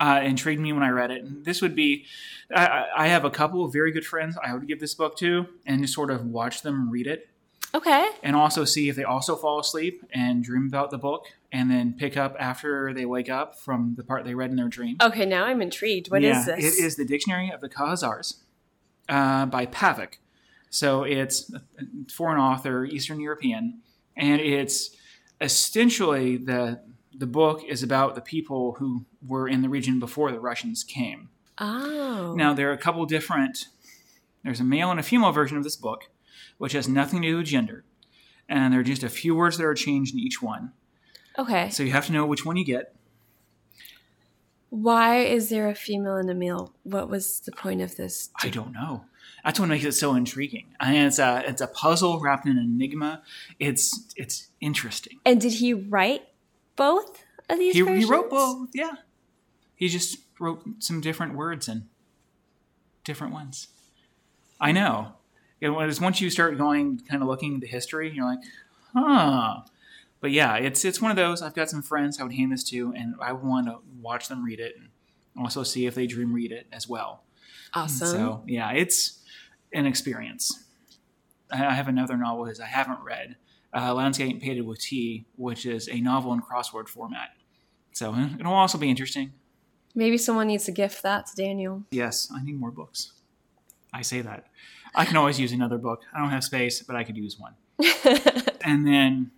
uh, 0.00 0.20
intrigued 0.24 0.60
me 0.60 0.72
when 0.72 0.82
I 0.82 0.88
read 0.90 1.10
it. 1.10 1.22
And 1.24 1.44
this 1.44 1.60
would 1.62 1.74
be 1.74 2.04
I 2.54 2.86
I 2.96 3.06
have 3.08 3.24
a 3.24 3.30
couple 3.30 3.64
of 3.64 3.72
very 3.72 3.90
good 3.92 4.06
friends 4.06 4.36
I 4.44 4.52
would 4.54 4.66
give 4.66 4.80
this 4.80 4.94
book 4.94 5.16
to 5.18 5.46
and 5.66 5.82
just 5.82 5.94
sort 5.94 6.10
of 6.10 6.24
watch 6.26 6.62
them 6.62 6.90
read 6.90 7.06
it 7.06 7.28
Okay. 7.74 8.08
and 8.22 8.36
also 8.36 8.64
see 8.64 8.88
if 8.88 8.94
they 8.94 9.02
also 9.02 9.34
fall 9.34 9.58
asleep 9.58 10.04
and 10.12 10.44
dream 10.44 10.66
about 10.68 10.90
the 10.90 10.98
book 10.98 11.26
and 11.50 11.70
then 11.70 11.92
pick 11.92 12.16
up 12.16 12.36
after 12.38 12.94
they 12.94 13.04
wake 13.04 13.28
up 13.28 13.58
from 13.58 13.94
the 13.96 14.04
part 14.04 14.24
they 14.24 14.34
read 14.34 14.50
in 14.50 14.56
their 14.56 14.68
dream. 14.68 14.96
Okay, 15.02 15.26
now 15.26 15.44
I'm 15.44 15.60
intrigued. 15.60 16.10
What 16.10 16.22
is 16.22 16.46
yeah, 16.46 16.56
this? 16.56 16.78
It 16.78 16.84
is 16.84 16.96
the 16.96 17.04
Dictionary 17.04 17.50
of 17.50 17.60
the 17.60 17.68
Khazars 17.68 18.42
uh, 19.08 19.46
by 19.46 19.66
Pavic. 19.66 20.14
So 20.70 21.04
it's 21.04 21.52
a 21.54 21.60
foreign 22.12 22.40
author, 22.40 22.84
Eastern 22.84 23.20
European, 23.20 23.80
and 24.16 24.40
it's 24.40 24.90
essentially 25.40 26.36
the 26.36 26.80
the 27.16 27.26
book 27.26 27.62
is 27.64 27.82
about 27.82 28.16
the 28.16 28.20
people 28.20 28.72
who 28.78 29.04
were 29.24 29.46
in 29.48 29.62
the 29.62 29.68
region 29.68 30.00
before 30.00 30.32
the 30.32 30.40
Russians 30.40 30.82
came. 30.82 31.28
Oh. 31.58 32.34
Now 32.36 32.54
there 32.54 32.70
are 32.70 32.72
a 32.72 32.78
couple 32.78 33.06
different. 33.06 33.66
There's 34.42 34.58
a 34.58 34.64
male 34.64 34.90
and 34.90 34.98
a 34.98 35.02
female 35.04 35.30
version 35.30 35.56
of 35.56 35.62
this 35.62 35.76
book, 35.76 36.10
which 36.58 36.72
has 36.72 36.88
nothing 36.88 37.22
to 37.22 37.28
do 37.28 37.36
with 37.38 37.46
gender, 37.46 37.84
and 38.48 38.72
there 38.72 38.80
are 38.80 38.84
just 38.84 39.02
a 39.02 39.08
few 39.08 39.34
words 39.34 39.58
that 39.58 39.64
are 39.64 39.74
changed 39.74 40.14
in 40.14 40.20
each 40.20 40.42
one. 40.42 40.72
Okay. 41.38 41.70
So 41.70 41.82
you 41.82 41.92
have 41.92 42.06
to 42.06 42.12
know 42.12 42.26
which 42.26 42.44
one 42.44 42.56
you 42.56 42.64
get. 42.64 42.94
Why 44.70 45.18
is 45.20 45.50
there 45.50 45.68
a 45.68 45.74
female 45.74 46.16
and 46.16 46.28
a 46.28 46.34
male? 46.34 46.74
What 46.82 47.08
was 47.08 47.40
the 47.40 47.52
point 47.52 47.80
of 47.80 47.96
this? 47.96 48.30
I 48.42 48.48
don't 48.48 48.72
know. 48.72 49.04
That's 49.44 49.60
what 49.60 49.68
makes 49.68 49.84
it 49.84 49.92
so 49.92 50.14
intriguing. 50.14 50.74
And 50.80 50.96
it's 50.96 51.18
a 51.18 51.44
it's 51.46 51.60
a 51.60 51.66
puzzle 51.66 52.18
wrapped 52.20 52.46
in 52.46 52.58
an 52.58 52.64
enigma. 52.64 53.22
It's 53.60 54.12
it's 54.16 54.48
interesting. 54.60 55.20
And 55.24 55.40
did 55.40 55.54
he 55.54 55.74
write 55.74 56.22
both 56.76 57.24
of 57.48 57.58
these 57.58 57.74
He, 57.74 57.84
he 57.84 58.04
wrote 58.04 58.30
both. 58.30 58.68
Yeah, 58.72 58.94
he 59.76 59.88
just 59.88 60.18
wrote 60.40 60.64
some 60.78 61.00
different 61.00 61.34
words 61.34 61.68
and 61.68 61.84
different 63.04 63.32
ones. 63.32 63.68
I 64.60 64.72
know. 64.72 65.12
It 65.64 65.70
was 65.70 65.98
once 65.98 66.20
you 66.20 66.28
start 66.28 66.58
going, 66.58 67.00
kind 67.08 67.22
of 67.22 67.28
looking 67.28 67.54
into 67.54 67.66
history, 67.66 68.12
you're 68.14 68.26
like, 68.26 68.40
huh. 68.92 69.62
But 70.20 70.30
yeah, 70.30 70.56
it's 70.56 70.84
it's 70.84 71.00
one 71.00 71.10
of 71.10 71.16
those. 71.16 71.40
I've 71.40 71.54
got 71.54 71.70
some 71.70 71.80
friends 71.80 72.20
I 72.20 72.22
would 72.22 72.34
hand 72.34 72.52
this 72.52 72.64
to, 72.64 72.92
and 72.94 73.14
I 73.18 73.32
want 73.32 73.68
to 73.68 73.78
watch 73.98 74.28
them 74.28 74.44
read 74.44 74.60
it, 74.60 74.74
and 74.76 74.90
also 75.38 75.62
see 75.62 75.86
if 75.86 75.94
they 75.94 76.06
dream 76.06 76.34
read 76.34 76.52
it 76.52 76.66
as 76.70 76.86
well. 76.86 77.24
Awesome. 77.72 78.08
So 78.08 78.42
yeah, 78.46 78.72
it's 78.72 79.22
an 79.72 79.86
experience. 79.86 80.64
I 81.50 81.56
have 81.56 81.88
another 81.88 82.18
novel 82.18 82.44
that 82.44 82.60
I 82.60 82.66
haven't 82.66 83.00
read, 83.02 83.36
uh, 83.72 83.94
Landscape 83.94 84.42
Painted 84.42 84.66
with 84.66 84.80
Tea, 84.80 85.24
which 85.36 85.64
is 85.64 85.88
a 85.88 85.98
novel 85.98 86.34
in 86.34 86.42
crossword 86.42 86.88
format. 86.88 87.30
So 87.92 88.14
it'll 88.38 88.52
also 88.52 88.76
be 88.76 88.90
interesting. 88.90 89.32
Maybe 89.94 90.18
someone 90.18 90.48
needs 90.48 90.64
to 90.64 90.72
gift 90.72 91.02
that 91.04 91.28
to 91.28 91.36
Daniel. 91.36 91.84
Yes, 91.90 92.30
I 92.34 92.42
need 92.44 92.60
more 92.60 92.70
books. 92.70 93.12
I 93.94 94.02
say 94.02 94.20
that. 94.20 94.48
I 94.94 95.04
can 95.04 95.16
always 95.16 95.40
use 95.40 95.52
another 95.52 95.78
book. 95.78 96.02
I 96.14 96.20
don't 96.20 96.30
have 96.30 96.44
space, 96.44 96.82
but 96.82 96.94
I 96.94 97.04
could 97.04 97.16
use 97.16 97.38
one. 97.38 97.54
and 98.64 98.86
then 98.86 99.32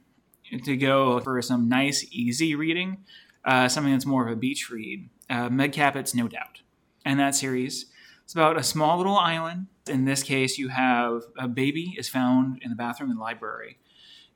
to 0.65 0.77
go 0.77 1.21
for 1.21 1.41
some 1.43 1.69
nice, 1.69 2.07
easy 2.11 2.55
reading, 2.55 2.99
uh, 3.45 3.69
something 3.69 3.93
that's 3.93 4.07
more 4.07 4.27
of 4.27 4.33
a 4.33 4.37
beach 4.37 4.71
read, 4.71 5.09
uh, 5.31 5.49
Meg 5.49 5.73
Cabot's 5.73 6.15
No 6.15 6.29
Doubt. 6.29 6.61
And 7.05 7.19
that 7.19 7.35
series, 7.35 7.87
it's 8.25 8.35
about 8.35 8.59
a 8.59 8.63
small 8.63 8.99
little 8.99 9.17
island. 9.17 9.69
In 9.89 10.05
this 10.05 10.23
case, 10.23 10.59
you 10.59 10.69
have 10.69 11.23
a 11.39 11.49
baby 11.49 11.95
is 11.97 12.09
found 12.09 12.61
in 12.63 12.71
the 12.71 12.77
bathroom 12.77 13.11
in 13.11 13.17
the 13.17 13.23
library, 13.23 13.79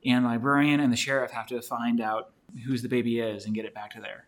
and 0.05 0.25
the 0.25 0.29
librarian 0.29 0.79
and 0.79 0.91
the 0.91 0.97
sheriff 0.97 1.31
have 1.31 1.47
to 1.47 1.61
find 1.61 2.01
out 2.01 2.31
whose 2.65 2.81
the 2.81 2.89
baby 2.89 3.19
is 3.19 3.45
and 3.45 3.53
get 3.53 3.65
it 3.65 3.73
back 3.73 3.91
to 3.91 4.01
there. 4.01 4.27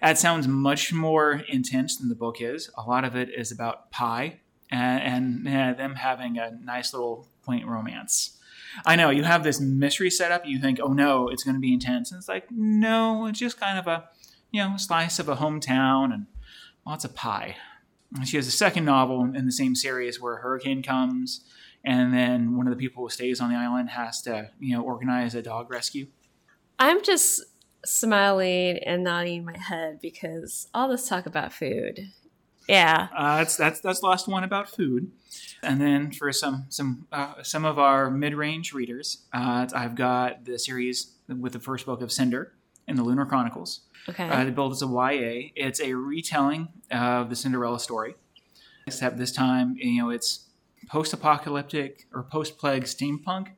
That 0.00 0.18
sounds 0.18 0.48
much 0.48 0.92
more 0.92 1.44
intense 1.48 1.96
than 1.96 2.08
the 2.08 2.14
book 2.14 2.40
is. 2.40 2.70
A 2.76 2.82
lot 2.82 3.04
of 3.04 3.14
it 3.14 3.28
is 3.28 3.52
about 3.52 3.90
pie 3.90 4.40
and, 4.72 5.46
and 5.46 5.48
uh, 5.48 5.76
them 5.76 5.94
having 5.96 6.38
a 6.38 6.50
nice 6.50 6.92
little 6.92 7.28
quaint 7.44 7.66
romance. 7.66 8.38
I 8.86 8.96
know 8.96 9.10
you 9.10 9.22
have 9.22 9.44
this 9.44 9.60
mystery 9.60 10.10
set 10.10 10.28
setup. 10.28 10.46
You 10.46 10.58
think, 10.58 10.80
oh 10.82 10.94
no, 10.94 11.28
it's 11.28 11.44
going 11.44 11.54
to 11.54 11.60
be 11.60 11.74
intense, 11.74 12.10
and 12.10 12.18
it's 12.18 12.28
like, 12.28 12.50
no, 12.50 13.26
it's 13.26 13.38
just 13.38 13.60
kind 13.60 13.78
of 13.78 13.86
a, 13.86 14.08
you 14.50 14.62
know, 14.62 14.76
slice 14.78 15.18
of 15.18 15.28
a 15.28 15.36
hometown 15.36 16.12
and 16.12 16.26
lots 16.86 17.04
of 17.04 17.14
pie. 17.14 17.56
She 18.24 18.36
has 18.36 18.46
a 18.46 18.52
second 18.52 18.84
novel 18.84 19.22
in 19.22 19.46
the 19.46 19.52
same 19.52 19.74
series 19.74 20.20
where 20.20 20.36
a 20.36 20.40
hurricane 20.40 20.82
comes, 20.82 21.44
and 21.84 22.14
then 22.14 22.56
one 22.56 22.66
of 22.66 22.72
the 22.72 22.78
people 22.78 23.02
who 23.02 23.10
stays 23.10 23.40
on 23.40 23.50
the 23.50 23.56
island 23.56 23.90
has 23.90 24.22
to, 24.22 24.50
you 24.58 24.74
know, 24.74 24.82
organize 24.82 25.34
a 25.34 25.42
dog 25.42 25.70
rescue. 25.70 26.06
I'm 26.78 27.02
just 27.02 27.42
smiling 27.84 28.78
and 28.78 29.04
nodding 29.04 29.44
my 29.44 29.58
head 29.58 29.98
because 30.00 30.68
all 30.72 30.88
this 30.88 31.08
talk 31.08 31.26
about 31.26 31.52
food. 31.52 32.10
Yeah. 32.68 33.08
Uh, 33.14 33.38
that's 33.38 33.56
that's 33.56 33.80
that's 33.80 34.00
the 34.00 34.06
last 34.06 34.28
one 34.28 34.44
about 34.44 34.68
food, 34.68 35.10
and 35.62 35.80
then 35.80 36.12
for 36.12 36.32
some 36.32 36.66
some 36.68 37.06
uh, 37.12 37.42
some 37.42 37.64
of 37.64 37.78
our 37.78 38.10
mid 38.10 38.34
range 38.34 38.72
readers, 38.72 39.24
uh, 39.32 39.66
I've 39.74 39.94
got 39.94 40.44
the 40.44 40.58
series 40.58 41.12
with 41.28 41.52
the 41.52 41.60
first 41.60 41.86
book 41.86 42.02
of 42.02 42.12
Cinder 42.12 42.52
in 42.86 42.96
the 42.96 43.02
Lunar 43.02 43.26
Chronicles. 43.26 43.80
Okay. 44.08 44.28
Uh, 44.28 44.44
they 44.44 44.50
build 44.50 44.72
as 44.72 44.82
a 44.82 44.86
YA. 44.86 45.50
It's 45.54 45.80
a 45.80 45.94
retelling 45.94 46.68
of 46.90 47.30
the 47.30 47.36
Cinderella 47.36 47.80
story, 47.80 48.14
except 48.86 49.18
this 49.18 49.32
time 49.32 49.76
you 49.78 50.02
know 50.02 50.10
it's 50.10 50.48
post 50.88 51.12
apocalyptic 51.12 52.06
or 52.12 52.22
post 52.22 52.58
plague 52.58 52.84
steampunk, 52.84 53.48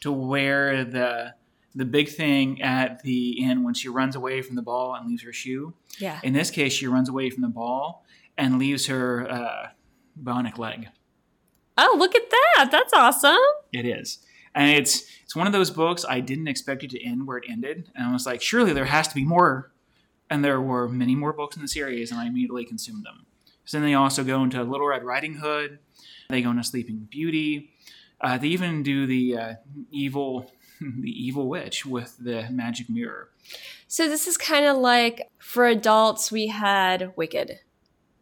to 0.00 0.10
where 0.12 0.84
the 0.84 1.34
the 1.76 1.84
big 1.84 2.08
thing 2.08 2.62
at 2.62 3.02
the 3.02 3.44
end 3.44 3.64
when 3.64 3.74
she 3.74 3.88
runs 3.88 4.14
away 4.14 4.40
from 4.42 4.54
the 4.54 4.62
ball 4.62 4.94
and 4.94 5.08
leaves 5.08 5.24
her 5.24 5.32
shoe 5.32 5.74
yeah. 5.98 6.20
in 6.22 6.32
this 6.32 6.50
case, 6.50 6.72
she 6.72 6.86
runs 6.86 7.08
away 7.08 7.30
from 7.30 7.42
the 7.42 7.48
ball 7.48 8.04
and 8.36 8.58
leaves 8.58 8.86
her 8.86 9.30
uh, 9.30 9.68
bionic 10.22 10.58
leg. 10.58 10.88
Oh, 11.76 11.96
look 11.98 12.14
at 12.14 12.30
that. 12.30 12.68
That's 12.70 12.92
awesome. 12.92 13.36
It 13.72 13.84
is, 13.84 14.18
and 14.54 14.70
it's 14.70 15.04
it's 15.24 15.34
one 15.34 15.46
of 15.46 15.52
those 15.52 15.70
books 15.70 16.04
I 16.08 16.20
didn't 16.20 16.48
expect 16.48 16.84
it 16.84 16.90
to 16.90 17.04
end 17.04 17.26
where 17.26 17.38
it 17.38 17.44
ended, 17.50 17.90
and 17.94 18.06
I 18.06 18.12
was 18.12 18.26
like, 18.26 18.40
surely 18.40 18.72
there 18.72 18.84
has 18.84 19.08
to 19.08 19.14
be 19.14 19.24
more. 19.24 19.72
And 20.30 20.42
there 20.42 20.60
were 20.60 20.88
many 20.88 21.14
more 21.14 21.32
books 21.34 21.54
in 21.54 21.62
the 21.62 21.68
series, 21.68 22.10
and 22.10 22.18
I 22.18 22.26
immediately 22.26 22.64
consumed 22.64 23.04
them. 23.04 23.26
So 23.64 23.78
then 23.78 23.86
they 23.86 23.94
also 23.94 24.24
go 24.24 24.42
into 24.42 24.62
Little 24.62 24.86
Red 24.86 25.04
Riding 25.04 25.34
Hood. 25.34 25.78
They 26.30 26.42
go 26.42 26.50
into 26.50 26.64
Sleeping 26.64 27.08
Beauty. 27.10 27.70
Uh, 28.20 28.38
they 28.38 28.48
even 28.48 28.82
do 28.82 29.06
the 29.06 29.36
uh, 29.36 29.54
evil, 29.90 30.50
the 30.80 31.10
evil 31.10 31.48
witch 31.48 31.84
with 31.84 32.16
the 32.18 32.48
magic 32.50 32.88
mirror. 32.88 33.30
So 33.86 34.08
this 34.08 34.26
is 34.26 34.36
kind 34.36 34.64
of 34.64 34.78
like 34.78 35.28
for 35.38 35.66
adults 35.66 36.32
we 36.32 36.48
had 36.48 37.12
Wicked, 37.16 37.60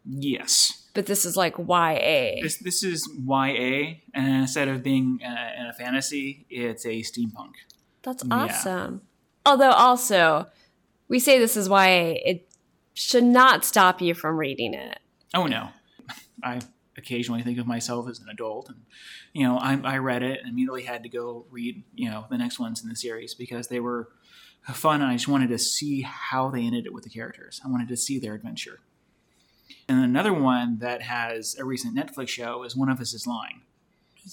Yes, 0.05 0.89
but 0.93 1.05
this 1.05 1.25
is 1.25 1.37
like 1.37 1.57
YA. 1.57 2.41
This 2.41 2.57
this 2.57 2.83
is 2.83 3.09
YA, 3.25 3.95
and 4.13 4.27
instead 4.41 4.67
of 4.67 4.83
being 4.83 5.19
uh, 5.25 5.61
in 5.61 5.65
a 5.67 5.73
fantasy, 5.73 6.45
it's 6.49 6.85
a 6.85 7.01
steampunk. 7.01 7.53
That's 8.01 8.23
Yeah. 8.25 8.35
awesome. 8.35 9.01
Although 9.45 9.71
also, 9.71 10.47
we 11.07 11.19
say 11.19 11.39
this 11.39 11.55
is 11.57 11.67
YA, 11.67 12.15
it 12.25 12.49
should 12.93 13.23
not 13.23 13.63
stop 13.65 14.01
you 14.01 14.13
from 14.13 14.37
reading 14.37 14.73
it. 14.73 14.99
Oh 15.33 15.47
no, 15.47 15.69
I 16.43 16.59
occasionally 16.97 17.41
think 17.43 17.57
of 17.59 17.65
myself 17.65 18.07
as 18.09 18.19
an 18.19 18.27
adult, 18.29 18.69
and 18.69 18.81
you 19.33 19.45
know, 19.47 19.57
I, 19.57 19.79
I 19.83 19.97
read 19.97 20.21
it 20.21 20.39
and 20.41 20.49
immediately 20.49 20.83
had 20.83 21.03
to 21.03 21.09
go 21.09 21.45
read 21.49 21.83
you 21.95 22.09
know 22.09 22.25
the 22.29 22.37
next 22.37 22.59
ones 22.59 22.83
in 22.83 22.89
the 22.89 22.95
series 22.95 23.33
because 23.33 23.69
they 23.69 23.79
were 23.79 24.09
fun, 24.73 25.01
and 25.01 25.09
I 25.09 25.13
just 25.13 25.27
wanted 25.27 25.49
to 25.49 25.57
see 25.57 26.01
how 26.01 26.49
they 26.51 26.61
ended 26.65 26.85
it 26.85 26.93
with 26.93 27.03
the 27.05 27.09
characters. 27.09 27.61
I 27.65 27.69
wanted 27.69 27.87
to 27.87 27.97
see 27.97 28.19
their 28.19 28.33
adventure. 28.33 28.79
And 29.87 30.03
another 30.03 30.33
one 30.33 30.77
that 30.79 31.01
has 31.01 31.55
a 31.59 31.65
recent 31.65 31.95
Netflix 31.95 32.29
show 32.29 32.63
is 32.63 32.75
One 32.75 32.89
of 32.89 32.99
Us 32.99 33.13
is 33.13 33.27
Lying. 33.27 33.61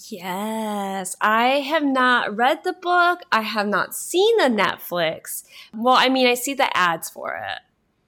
Yes, 0.09 1.17
I 1.19 1.59
have 1.59 1.83
not 1.83 2.35
read 2.35 2.63
the 2.63 2.73
book. 2.73 3.19
I 3.31 3.41
have 3.41 3.67
not 3.67 3.93
seen 3.93 4.37
the 4.37 4.45
Netflix. 4.45 5.43
Well, 5.73 5.95
I 5.95 6.07
mean, 6.07 6.27
I 6.27 6.33
see 6.33 6.53
the 6.53 6.75
ads 6.75 7.09
for 7.09 7.35
it. 7.35 7.59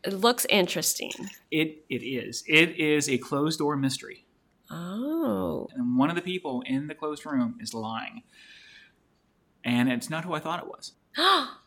It 0.09 0.13
looks 0.13 0.45
interesting. 0.49 1.11
It 1.51 1.83
it 1.89 2.03
is. 2.03 2.43
It 2.47 2.77
is 2.79 3.09
a 3.09 3.17
closed 3.17 3.59
door 3.59 3.75
mystery. 3.75 4.25
Oh. 4.69 5.67
and 5.75 5.99
one 5.99 6.09
of 6.09 6.15
the 6.15 6.21
people 6.21 6.63
in 6.65 6.87
the 6.87 6.95
closed 6.95 7.25
room 7.25 7.57
is 7.59 7.73
lying. 7.73 8.23
And 9.63 9.91
it's 9.91 10.09
not 10.09 10.25
who 10.25 10.33
I 10.33 10.39
thought 10.39 10.63
it 10.63 10.67
was. 10.67 10.93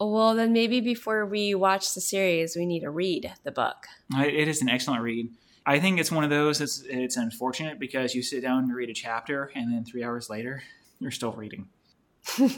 Well, 0.00 0.34
then 0.34 0.52
maybe 0.52 0.80
before 0.80 1.26
we 1.26 1.54
watch 1.54 1.94
the 1.94 2.00
series, 2.00 2.56
we 2.56 2.66
need 2.66 2.80
to 2.80 2.90
read 2.90 3.32
the 3.44 3.50
book. 3.50 3.86
It 4.16 4.48
is 4.48 4.62
an 4.62 4.68
excellent 4.68 5.02
read. 5.02 5.30
I 5.66 5.80
think 5.80 6.00
it's 6.00 6.10
one 6.10 6.24
of 6.24 6.30
those. 6.30 6.60
It's 6.60 6.82
it's 6.88 7.16
unfortunate 7.16 7.78
because 7.78 8.14
you 8.14 8.22
sit 8.22 8.42
down 8.42 8.64
and 8.64 8.74
read 8.74 8.88
a 8.88 8.94
chapter, 8.94 9.50
and 9.54 9.72
then 9.72 9.84
three 9.84 10.02
hours 10.02 10.30
later, 10.30 10.62
you're 10.98 11.10
still 11.10 11.32
reading. 11.32 11.68
well, 12.38 12.56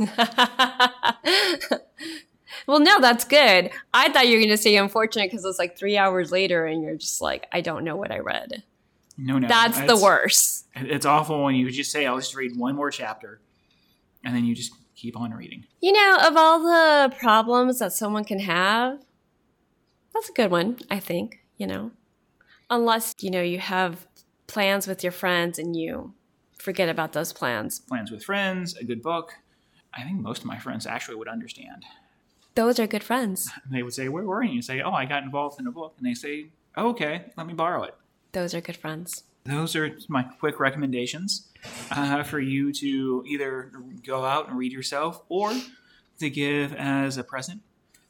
no, 2.79 3.01
that's 3.01 3.25
good. 3.25 3.71
I 3.93 4.13
thought 4.13 4.29
you 4.29 4.37
were 4.37 4.41
going 4.41 4.51
to 4.51 4.57
say 4.57 4.77
unfortunate 4.77 5.31
because 5.31 5.45
it's 5.45 5.59
like 5.59 5.77
three 5.77 5.97
hours 5.97 6.31
later, 6.31 6.67
and 6.67 6.83
you're 6.83 6.97
just 6.97 7.21
like, 7.21 7.49
I 7.53 7.61
don't 7.61 7.85
know 7.85 7.97
what 7.97 8.13
I 8.13 8.21
read. 8.21 8.63
No, 9.19 9.39
no, 9.39 9.49
that's 9.49 9.81
the 9.81 9.97
worst. 9.97 10.67
It's 10.75 11.05
awful 11.05 11.43
when 11.43 11.55
you 11.55 11.71
just 11.71 11.91
say, 11.91 12.07
"I'll 12.07 12.19
just 12.19 12.35
read 12.35 12.57
one 12.57 12.77
more 12.77 12.91
chapter," 12.91 13.41
and 14.25 14.35
then 14.35 14.45
you 14.45 14.55
just 14.55 14.73
keep 15.01 15.17
on 15.17 15.33
reading. 15.33 15.65
You 15.81 15.93
know, 15.93 16.19
of 16.21 16.37
all 16.37 16.61
the 16.61 17.15
problems 17.19 17.79
that 17.79 17.93
someone 17.93 18.25
can 18.25 18.41
have, 18.41 19.01
that's 20.13 20.29
a 20.29 20.33
good 20.33 20.51
one, 20.51 20.79
I 20.91 21.01
think, 21.01 21.41
you 21.57 21.67
know. 21.67 21.93
Unless, 22.69 23.17
you 23.21 23.31
know, 23.31 23.43
you 23.43 23.59
have 23.59 24.07
plans 24.47 24.87
with 24.87 25.03
your 25.03 25.13
friends 25.13 25.59
and 25.59 25.75
you 25.75 26.15
forget 26.59 26.89
about 26.89 27.13
those 27.13 27.33
plans. 27.33 27.81
Plans 27.81 28.11
with 28.11 28.23
friends, 28.23 28.77
a 28.77 28.85
good 28.85 29.03
book. 29.03 29.35
I 29.95 30.03
think 30.03 30.21
most 30.21 30.41
of 30.41 30.47
my 30.47 30.59
friends 30.59 30.87
actually 30.87 31.17
would 31.17 31.29
understand. 31.29 31.85
Those 32.55 32.79
are 32.79 32.87
good 32.87 33.03
friends. 33.03 33.51
They 33.71 33.83
would 33.83 33.95
say, 33.95 34.09
Where 34.09 34.25
were 34.25 34.43
you? 34.43 34.53
You 34.53 34.63
say, 34.63 34.83
Oh, 34.83 34.93
I 34.93 35.05
got 35.05 35.23
involved 35.23 35.59
in 35.61 35.67
a 35.67 35.73
book. 35.73 35.95
And 35.99 36.07
they 36.07 36.15
say, 36.15 36.49
oh, 36.77 36.91
Okay, 36.91 37.25
let 37.37 37.47
me 37.47 37.55
borrow 37.55 37.83
it. 37.85 37.95
Those 38.33 38.55
are 38.55 38.61
good 38.61 38.77
friends. 38.77 39.25
Those 39.45 39.75
are 39.75 39.97
my 40.09 40.23
quick 40.23 40.61
recommendations 40.61 41.49
uh, 41.91 42.23
for 42.23 42.41
you 42.41 42.73
to 42.73 43.25
either 43.27 43.73
go 44.05 44.25
out 44.25 44.49
and 44.49 44.59
read 44.59 44.73
yourself 44.73 45.23
or 45.29 45.53
to 46.19 46.31
give 46.31 46.75
as 46.75 47.17
a 47.17 47.25
present 47.25 47.63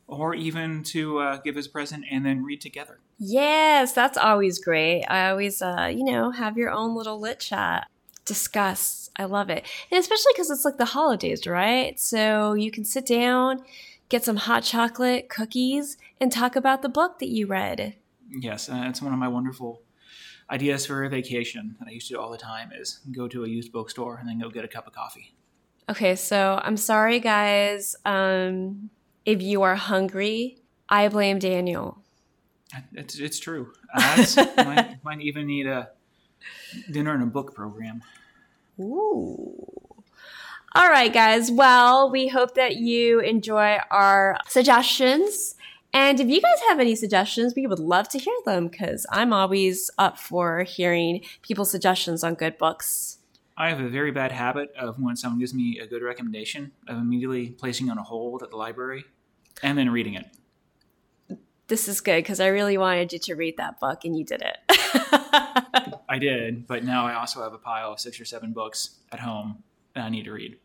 or 0.06 0.34
even 0.34 0.82
to 0.82 1.18
uh, 1.18 1.36
give 1.38 1.56
as 1.56 1.66
a 1.66 1.70
present 1.70 2.04
and 2.10 2.26
then 2.26 2.44
read 2.44 2.60
together. 2.60 2.98
Yes, 3.18 3.92
that's 3.92 4.18
always 4.18 4.58
great. 4.58 5.04
I 5.04 5.30
always, 5.30 5.62
uh, 5.62 5.90
you 5.94 6.04
know, 6.04 6.30
have 6.32 6.56
your 6.56 6.70
own 6.70 6.96
little 6.96 7.20
lit 7.20 7.40
chat. 7.40 7.86
Discuss. 8.24 9.10
I 9.16 9.24
love 9.24 9.50
it. 9.50 9.64
And 9.90 9.98
especially 9.98 10.32
because 10.34 10.50
it's 10.50 10.64
like 10.64 10.78
the 10.78 10.86
holidays, 10.86 11.46
right? 11.46 11.98
So 11.98 12.54
you 12.54 12.70
can 12.70 12.84
sit 12.84 13.06
down, 13.06 13.62
get 14.08 14.24
some 14.24 14.36
hot 14.36 14.62
chocolate, 14.62 15.28
cookies, 15.28 15.96
and 16.20 16.32
talk 16.32 16.56
about 16.56 16.82
the 16.82 16.88
book 16.88 17.18
that 17.18 17.28
you 17.28 17.46
read. 17.46 17.96
Yes, 18.30 18.68
uh, 18.68 18.84
it's 18.86 19.02
one 19.02 19.12
of 19.12 19.18
my 19.18 19.28
wonderful 19.28 19.82
ideas 20.50 20.86
for 20.86 21.04
a 21.04 21.08
vacation 21.08 21.76
that 21.78 21.88
I 21.88 21.92
used 21.92 22.08
to 22.08 22.14
do 22.14 22.20
all 22.20 22.30
the 22.30 22.38
time 22.38 22.70
is 22.72 23.00
go 23.12 23.28
to 23.28 23.44
a 23.44 23.48
used 23.48 23.72
bookstore 23.72 24.16
and 24.16 24.28
then 24.28 24.40
go 24.40 24.50
get 24.50 24.64
a 24.64 24.68
cup 24.68 24.86
of 24.86 24.92
coffee. 24.92 25.34
Okay, 25.88 26.14
so 26.16 26.60
I'm 26.62 26.76
sorry, 26.76 27.20
guys. 27.20 27.96
Um, 28.04 28.90
if 29.24 29.42
you 29.42 29.62
are 29.62 29.76
hungry, 29.76 30.58
I 30.88 31.08
blame 31.08 31.38
Daniel. 31.38 31.98
It's, 32.92 33.18
it's 33.18 33.38
true. 33.38 33.72
I 33.94 34.26
might, 34.56 35.04
might 35.04 35.20
even 35.20 35.46
need 35.46 35.66
a 35.66 35.90
dinner 36.90 37.12
and 37.12 37.22
a 37.22 37.26
book 37.26 37.54
program. 37.54 38.02
Ooh. 38.78 39.70
All 40.72 40.88
right, 40.88 41.12
guys. 41.12 41.50
Well, 41.50 42.10
we 42.10 42.28
hope 42.28 42.54
that 42.54 42.76
you 42.76 43.18
enjoy 43.20 43.78
our 43.90 44.38
suggestions 44.46 45.56
and 45.92 46.20
if 46.20 46.28
you 46.28 46.40
guys 46.40 46.58
have 46.68 46.78
any 46.78 46.94
suggestions, 46.94 47.54
we 47.56 47.66
would 47.66 47.78
love 47.78 48.08
to 48.10 48.18
hear 48.18 48.34
them 48.44 48.68
because 48.68 49.06
I'm 49.10 49.32
always 49.32 49.90
up 49.98 50.18
for 50.18 50.62
hearing 50.62 51.22
people's 51.42 51.70
suggestions 51.70 52.22
on 52.22 52.34
good 52.34 52.58
books. 52.58 53.18
I 53.56 53.68
have 53.68 53.80
a 53.80 53.88
very 53.88 54.10
bad 54.10 54.32
habit 54.32 54.72
of 54.78 54.98
when 54.98 55.16
someone 55.16 55.38
gives 55.38 55.52
me 55.52 55.78
a 55.80 55.86
good 55.86 56.02
recommendation 56.02 56.72
of 56.88 56.96
immediately 56.96 57.50
placing 57.50 57.90
on 57.90 57.98
a 57.98 58.02
hold 58.02 58.42
at 58.42 58.50
the 58.50 58.56
library 58.56 59.04
and 59.62 59.76
then 59.76 59.90
reading 59.90 60.14
it. 60.14 60.26
This 61.66 61.86
is 61.86 62.00
good 62.00 62.18
because 62.18 62.40
I 62.40 62.46
really 62.46 62.78
wanted 62.78 63.12
you 63.12 63.18
to 63.18 63.34
read 63.34 63.56
that 63.58 63.78
book 63.78 64.04
and 64.04 64.16
you 64.16 64.24
did 64.24 64.42
it. 64.42 64.56
I 66.08 66.18
did, 66.18 66.66
but 66.66 66.84
now 66.84 67.06
I 67.06 67.14
also 67.14 67.42
have 67.42 67.52
a 67.52 67.58
pile 67.58 67.92
of 67.92 68.00
six 68.00 68.20
or 68.20 68.24
seven 68.24 68.52
books 68.52 68.96
at 69.12 69.20
home 69.20 69.62
that 69.94 70.04
I 70.04 70.08
need 70.08 70.24
to 70.24 70.32
read. 70.32 70.56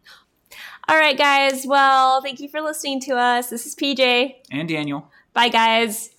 All 0.88 0.98
right, 0.98 1.18
guys. 1.18 1.66
Well, 1.66 2.22
thank 2.22 2.40
you 2.40 2.48
for 2.48 2.62
listening 2.62 3.02
to 3.02 3.16
us. 3.16 3.50
This 3.50 3.66
is 3.66 3.76
PJ. 3.76 4.36
And 4.52 4.70
Daniel. 4.70 5.12
Bye, 5.36 5.50
guys. 5.50 6.12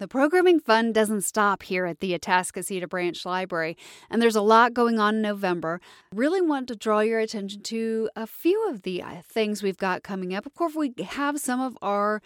The 0.00 0.08
programming 0.08 0.58
fun 0.58 0.92
doesn't 0.92 1.20
stop 1.20 1.62
here 1.62 1.86
at 1.86 2.00
the 2.00 2.18
Atascocita 2.18 2.88
Branch 2.88 3.24
Library, 3.24 3.76
and 4.10 4.20
there's 4.20 4.34
a 4.34 4.42
lot 4.42 4.74
going 4.74 4.98
on 4.98 5.14
in 5.14 5.22
November. 5.22 5.80
Really 6.12 6.40
want 6.40 6.66
to 6.66 6.74
draw 6.74 6.98
your 6.98 7.20
attention 7.20 7.62
to 7.62 8.10
a 8.16 8.26
few 8.26 8.68
of 8.68 8.82
the 8.82 9.00
uh, 9.00 9.22
things 9.24 9.62
we've 9.62 9.76
got 9.76 10.02
coming 10.02 10.34
up. 10.34 10.44
Of 10.44 10.54
course, 10.54 10.74
we 10.74 10.92
have 11.04 11.38
some 11.38 11.60
of 11.60 11.78
our 11.82 12.20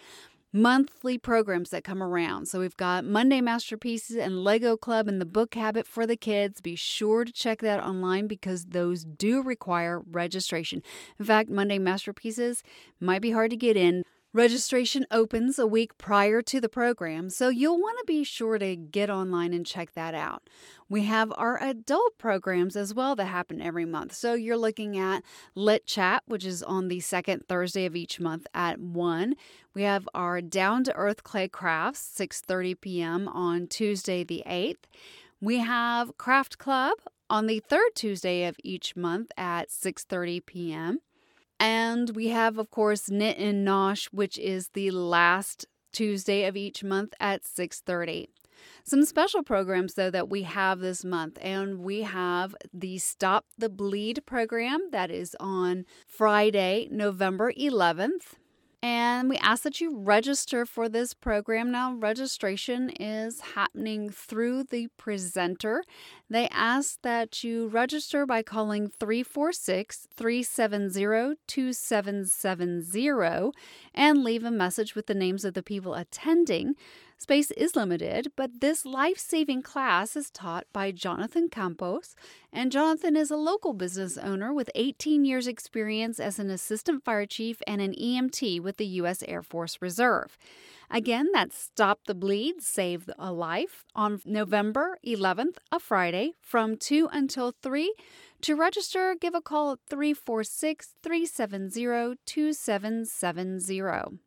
monthly 0.51 1.19
programs 1.19 1.69
that 1.69 1.83
come 1.83 2.01
around. 2.01 2.47
So 2.47 2.61
we've 2.61 2.75
got 2.77 3.05
Monday 3.05 3.41
Masterpieces 3.41 4.15
and 4.15 4.43
Lego 4.43 4.75
Club 4.75 5.07
and 5.07 5.21
the 5.21 5.27
Book 5.27 5.53
Habit 5.53 5.85
for 5.85 6.07
the 6.07 6.17
kids. 6.17 6.61
Be 6.61 6.75
sure 6.75 7.25
to 7.25 7.31
check 7.31 7.59
that 7.59 7.83
online 7.83 8.25
because 8.25 8.65
those 8.65 9.03
do 9.03 9.43
require 9.43 9.99
registration. 9.99 10.81
In 11.19 11.25
fact, 11.25 11.51
Monday 11.51 11.77
Masterpieces 11.77 12.63
might 12.99 13.21
be 13.21 13.29
hard 13.29 13.51
to 13.51 13.55
get 13.55 13.77
in. 13.77 14.03
Registration 14.31 15.07
opens 15.09 15.57
a 15.57 15.65
week 15.65 15.97
prior 15.97 16.43
to 16.43 16.61
the 16.61 16.69
program, 16.69 17.31
so 17.31 17.49
you'll 17.49 17.79
want 17.79 17.97
to 17.97 18.05
be 18.05 18.23
sure 18.23 18.59
to 18.59 18.75
get 18.75 19.09
online 19.09 19.53
and 19.53 19.65
check 19.65 19.93
that 19.93 20.13
out. 20.13 20.47
We 20.87 21.05
have 21.05 21.33
our 21.35 21.59
adult 21.59 22.19
programs 22.19 22.75
as 22.75 22.93
well 22.93 23.15
that 23.15 23.25
happen 23.25 23.59
every 23.59 23.85
month. 23.85 24.13
So 24.13 24.35
you're 24.35 24.55
looking 24.55 24.99
at 24.99 25.23
Lit 25.55 25.87
Chat, 25.87 26.21
which 26.27 26.45
is 26.45 26.61
on 26.61 26.89
the 26.89 26.99
second 26.99 27.47
Thursday 27.47 27.85
of 27.85 27.95
each 27.95 28.19
month 28.19 28.45
at 28.53 28.79
1. 28.79 29.33
We 29.73 29.81
have 29.81 30.07
our 30.13 30.41
Down 30.41 30.83
to 30.83 30.93
Earth 30.93 31.23
Clay 31.23 31.47
Crafts, 31.47 32.13
6:30 32.15 32.79
p.m. 32.79 33.27
on 33.27 33.65
Tuesday 33.65 34.23
the 34.23 34.43
8th. 34.45 34.85
We 35.41 35.57
have 35.57 36.17
Craft 36.19 36.59
Club 36.59 36.99
on 37.31 37.47
the 37.47 37.61
third 37.61 37.95
Tuesday 37.95 38.43
of 38.43 38.57
each 38.63 38.95
month 38.95 39.31
at 39.37 39.69
6:30 39.69 40.45
p.m. 40.45 40.99
And 41.59 42.15
we 42.15 42.29
have, 42.29 42.57
of 42.57 42.71
course, 42.71 43.09
Knit 43.09 43.37
and 43.37 43.67
Nosh, 43.67 44.05
which 44.05 44.37
is 44.37 44.69
the 44.69 44.91
last 44.91 45.65
Tuesday 45.91 46.45
of 46.45 46.55
each 46.55 46.83
month 46.83 47.13
at 47.19 47.43
6:30. 47.43 48.29
Some 48.83 49.05
special 49.05 49.43
programs 49.43 49.93
though 49.93 50.09
that 50.11 50.29
we 50.29 50.43
have 50.43 50.79
this 50.79 51.05
month 51.05 51.37
and 51.41 51.79
we 51.79 52.01
have 52.01 52.55
the 52.73 52.97
Stop 52.97 53.45
the 53.57 53.69
Bleed 53.69 54.25
program 54.25 54.89
that 54.91 55.11
is 55.11 55.35
on 55.39 55.85
Friday, 56.07 56.87
November 56.91 57.53
11th. 57.57 58.38
And 58.81 59.29
we 59.29 59.35
ask 59.37 59.63
that 59.63 59.81
you 59.81 59.97
register 59.97 60.65
for 60.65 60.87
this 60.87 61.13
program. 61.13 61.69
Now, 61.69 61.93
registration 61.93 62.89
is 62.91 63.41
happening 63.41 64.09
through 64.09 64.65
the 64.65 64.87
presenter. 64.95 65.83
They 66.29 66.47
ask 66.49 67.01
that 67.01 67.43
you 67.43 67.67
register 67.67 68.25
by 68.25 68.41
calling 68.41 68.87
346 68.87 70.07
370 70.15 71.35
2770 71.45 73.51
and 73.93 74.23
leave 74.23 74.45
a 74.45 74.51
message 74.51 74.95
with 74.95 75.07
the 75.07 75.13
names 75.13 75.43
of 75.43 75.55
the 75.55 75.63
people 75.63 75.93
attending. 75.93 76.75
Space 77.21 77.51
is 77.51 77.75
limited, 77.75 78.31
but 78.37 78.61
this 78.61 78.85
life 78.85 79.17
saving 79.17 79.61
class 79.61 80.15
is 80.15 80.31
taught 80.31 80.65
by 80.71 80.89
Jonathan 80.91 81.49
Campos. 81.49 82.15
And 82.51 82.71
Jonathan 82.71 83.17
is 83.17 83.29
a 83.29 83.35
local 83.35 83.73
business 83.73 84.17
owner 84.17 84.53
with 84.53 84.71
18 84.73 85.25
years' 85.25 85.45
experience 85.45 86.21
as 86.21 86.39
an 86.39 86.49
assistant 86.49 87.03
fire 87.03 87.25
chief 87.25 87.61
and 87.67 87.81
an 87.81 87.93
EMT 87.93 88.61
with 88.61 88.77
the 88.77 88.85
U.S. 89.01 89.21
Air 89.27 89.43
Force 89.43 89.81
Reserve. 89.81 90.37
Again, 90.89 91.27
that's 91.33 91.61
Stop 91.61 92.05
the 92.07 92.15
Bleed, 92.15 92.61
Save 92.61 93.09
a 93.19 93.33
Life 93.33 93.83
on 93.93 94.21
November 94.23 94.97
11th, 95.05 95.57
a 95.73 95.79
Friday, 95.79 96.35
from 96.39 96.77
2 96.77 97.09
until 97.11 97.53
3. 97.61 97.93
To 98.43 98.55
register, 98.55 99.13
give 99.19 99.35
a 99.35 99.41
call 99.41 99.73
at 99.73 99.79
346 99.89 100.95
370 101.03 102.15
2770 102.25 104.19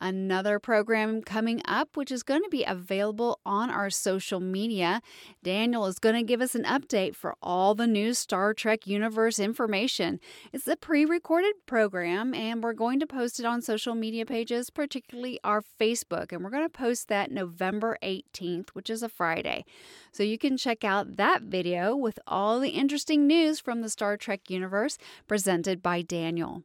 another 0.00 0.58
program 0.58 1.22
coming 1.22 1.60
up, 1.64 1.96
which 1.96 2.10
is 2.10 2.22
going 2.22 2.42
to 2.42 2.48
be 2.48 2.64
available 2.64 3.40
on 3.44 3.70
our 3.70 3.90
social 3.90 4.40
media. 4.40 5.00
Daniel 5.42 5.86
is 5.86 5.98
going 5.98 6.14
to 6.14 6.22
give 6.22 6.40
us 6.40 6.54
an 6.54 6.64
update 6.64 7.14
for 7.14 7.34
all 7.42 7.74
the 7.74 7.86
new 7.86 8.14
Star 8.14 8.54
Trek 8.54 8.86
universe 8.86 9.38
information. 9.38 10.20
It's 10.52 10.66
a 10.66 10.76
pre 10.76 11.04
recorded 11.04 11.54
program, 11.66 12.34
and 12.34 12.62
we're 12.62 12.72
going 12.72 13.00
to 13.00 13.06
post 13.06 13.40
it 13.40 13.46
on 13.46 13.62
social 13.62 13.94
media 13.94 14.26
pages, 14.26 14.70
particularly 14.70 15.40
our 15.44 15.62
Facebook. 15.62 16.32
And 16.32 16.42
we're 16.42 16.50
going 16.50 16.62
to 16.62 16.68
post 16.68 17.08
that 17.08 17.30
November 17.30 17.98
18th, 18.02 18.70
which 18.70 18.90
is 18.90 19.02
a 19.02 19.08
Friday. 19.08 19.64
So 20.12 20.22
you 20.22 20.38
can 20.38 20.56
check 20.56 20.84
out 20.84 21.16
that 21.16 21.42
video 21.42 21.94
with 21.94 22.18
all 22.26 22.60
the 22.60 22.70
interesting 22.70 23.26
news 23.26 23.60
from 23.60 23.80
the 23.80 23.88
Star 23.88 24.16
Trek 24.16 24.50
universe 24.50 24.98
presented 25.26 25.82
by 25.82 26.02
Daniel. 26.02 26.62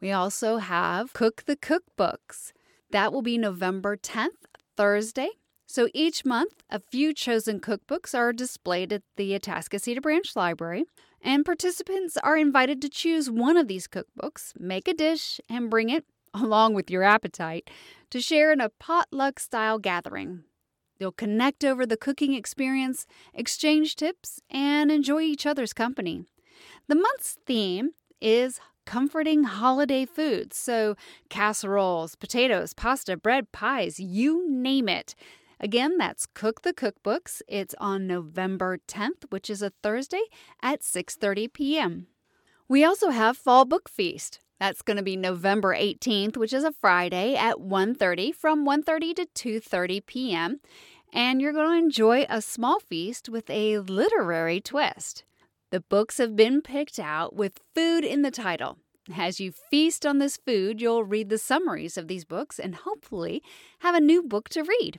We 0.00 0.12
also 0.12 0.58
have 0.58 1.12
Cook 1.12 1.44
the 1.46 1.56
Cookbooks. 1.56 2.52
That 2.90 3.12
will 3.12 3.22
be 3.22 3.38
November 3.38 3.96
10th, 3.96 4.46
Thursday. 4.76 5.30
So 5.66 5.88
each 5.92 6.24
month, 6.24 6.62
a 6.70 6.78
few 6.78 7.12
chosen 7.12 7.60
cookbooks 7.60 8.16
are 8.16 8.32
displayed 8.32 8.92
at 8.92 9.02
the 9.16 9.36
Atascocita 9.36 10.00
Branch 10.00 10.36
Library, 10.36 10.84
and 11.20 11.44
participants 11.44 12.16
are 12.22 12.36
invited 12.36 12.80
to 12.82 12.88
choose 12.88 13.28
one 13.28 13.56
of 13.56 13.66
these 13.66 13.88
cookbooks, 13.88 14.52
make 14.58 14.86
a 14.86 14.94
dish, 14.94 15.40
and 15.48 15.68
bring 15.68 15.90
it 15.90 16.04
along 16.34 16.74
with 16.74 16.90
your 16.90 17.02
appetite, 17.02 17.68
to 18.10 18.20
share 18.20 18.52
in 18.52 18.60
a 18.60 18.68
potluck 18.68 19.40
style 19.40 19.78
gathering. 19.78 20.44
You'll 20.98 21.12
connect 21.12 21.64
over 21.64 21.84
the 21.84 21.96
cooking 21.96 22.34
experience, 22.34 23.06
exchange 23.34 23.96
tips, 23.96 24.40
and 24.48 24.90
enjoy 24.90 25.22
each 25.22 25.44
other's 25.44 25.72
company. 25.72 26.24
The 26.88 26.94
month's 26.94 27.36
theme 27.44 27.90
is 28.20 28.60
comforting 28.86 29.44
holiday 29.44 30.06
foods, 30.06 30.56
so 30.56 30.96
casseroles, 31.28 32.14
potatoes, 32.14 32.72
pasta, 32.72 33.16
bread, 33.16 33.52
pies, 33.52 34.00
you 34.00 34.48
name 34.48 34.88
it. 34.88 35.14
Again, 35.60 35.98
that's 35.98 36.26
Cook 36.26 36.62
the 36.62 36.72
Cookbooks. 36.72 37.42
It's 37.48 37.74
on 37.78 38.06
November 38.06 38.78
10th, 38.88 39.24
which 39.30 39.50
is 39.50 39.62
a 39.62 39.72
Thursday 39.82 40.22
at 40.62 40.80
6:30 40.80 41.52
p.m. 41.52 42.06
We 42.68 42.84
also 42.84 43.10
have 43.10 43.36
Fall 43.36 43.64
Book 43.64 43.88
Feast. 43.88 44.40
That's 44.58 44.82
going 44.82 44.96
to 44.96 45.02
be 45.02 45.16
November 45.16 45.74
18th, 45.74 46.36
which 46.36 46.52
is 46.52 46.64
a 46.64 46.72
Friday 46.72 47.34
at 47.34 47.56
1:30 47.58 48.34
from 48.34 48.66
1:30 48.66 49.14
to 49.16 49.60
2:30 49.60 50.06
p.m. 50.06 50.60
And 51.12 51.40
you're 51.40 51.52
going 51.52 51.70
to 51.70 51.84
enjoy 51.84 52.26
a 52.28 52.42
small 52.42 52.80
feast 52.80 53.28
with 53.28 53.48
a 53.48 53.78
literary 53.78 54.60
twist. 54.60 55.24
The 55.70 55.80
books 55.80 56.18
have 56.18 56.36
been 56.36 56.62
picked 56.62 56.98
out 56.98 57.34
with 57.34 57.60
food 57.74 58.04
in 58.04 58.22
the 58.22 58.30
title. 58.30 58.78
As 59.16 59.40
you 59.40 59.52
feast 59.52 60.04
on 60.04 60.18
this 60.18 60.36
food, 60.36 60.80
you'll 60.80 61.04
read 61.04 61.28
the 61.28 61.38
summaries 61.38 61.96
of 61.96 62.08
these 62.08 62.24
books 62.24 62.58
and 62.58 62.74
hopefully 62.74 63.42
have 63.80 63.94
a 63.94 64.00
new 64.00 64.22
book 64.22 64.48
to 64.50 64.62
read. 64.62 64.98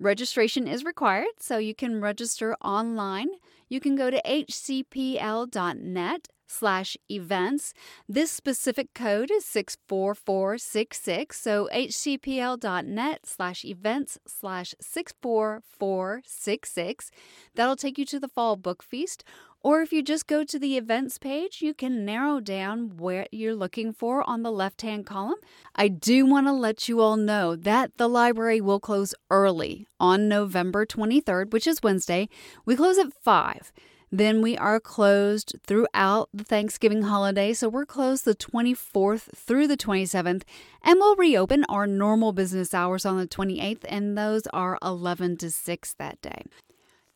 Registration 0.00 0.68
is 0.68 0.84
required, 0.84 1.40
so 1.40 1.58
you 1.58 1.74
can 1.74 2.00
register 2.00 2.54
online. 2.62 3.30
You 3.68 3.80
can 3.80 3.96
go 3.96 4.10
to 4.10 4.22
hcpl.net 4.24 6.28
slash 6.46 6.96
events. 7.10 7.74
This 8.08 8.30
specific 8.30 8.94
code 8.94 9.30
is 9.30 9.44
64466, 9.44 11.40
so 11.40 11.68
hcpl.net 11.72 13.26
slash 13.26 13.64
events 13.64 14.18
slash 14.26 14.74
64466. 14.80 17.10
That'll 17.54 17.76
take 17.76 17.98
you 17.98 18.04
to 18.06 18.20
the 18.20 18.28
Fall 18.28 18.56
Book 18.56 18.82
Feast. 18.82 19.24
Or 19.68 19.82
if 19.82 19.92
you 19.92 20.02
just 20.02 20.26
go 20.26 20.44
to 20.44 20.58
the 20.58 20.78
events 20.78 21.18
page, 21.18 21.60
you 21.60 21.74
can 21.74 22.06
narrow 22.06 22.40
down 22.40 22.96
what 22.96 23.28
you're 23.34 23.54
looking 23.54 23.92
for 23.92 24.26
on 24.26 24.42
the 24.42 24.50
left 24.50 24.80
hand 24.80 25.04
column. 25.04 25.36
I 25.74 25.88
do 25.88 26.24
want 26.24 26.46
to 26.46 26.54
let 26.54 26.88
you 26.88 27.00
all 27.00 27.18
know 27.18 27.54
that 27.54 27.90
the 27.98 28.08
library 28.08 28.62
will 28.62 28.80
close 28.80 29.14
early 29.30 29.86
on 30.00 30.26
November 30.26 30.86
23rd, 30.86 31.52
which 31.52 31.66
is 31.66 31.82
Wednesday. 31.82 32.30
We 32.64 32.76
close 32.76 32.96
at 32.96 33.12
5. 33.12 33.70
Then 34.10 34.40
we 34.40 34.56
are 34.56 34.80
closed 34.80 35.56
throughout 35.66 36.30
the 36.32 36.44
Thanksgiving 36.44 37.02
holiday, 37.02 37.52
so 37.52 37.68
we're 37.68 37.84
closed 37.84 38.24
the 38.24 38.34
24th 38.34 39.36
through 39.36 39.66
the 39.66 39.76
27th, 39.76 40.44
and 40.82 40.98
we'll 40.98 41.14
reopen 41.16 41.66
our 41.68 41.86
normal 41.86 42.32
business 42.32 42.72
hours 42.72 43.04
on 43.04 43.18
the 43.18 43.28
28th, 43.28 43.84
and 43.86 44.16
those 44.16 44.46
are 44.46 44.78
11 44.82 45.36
to 45.36 45.50
6 45.50 45.92
that 45.98 46.22
day. 46.22 46.44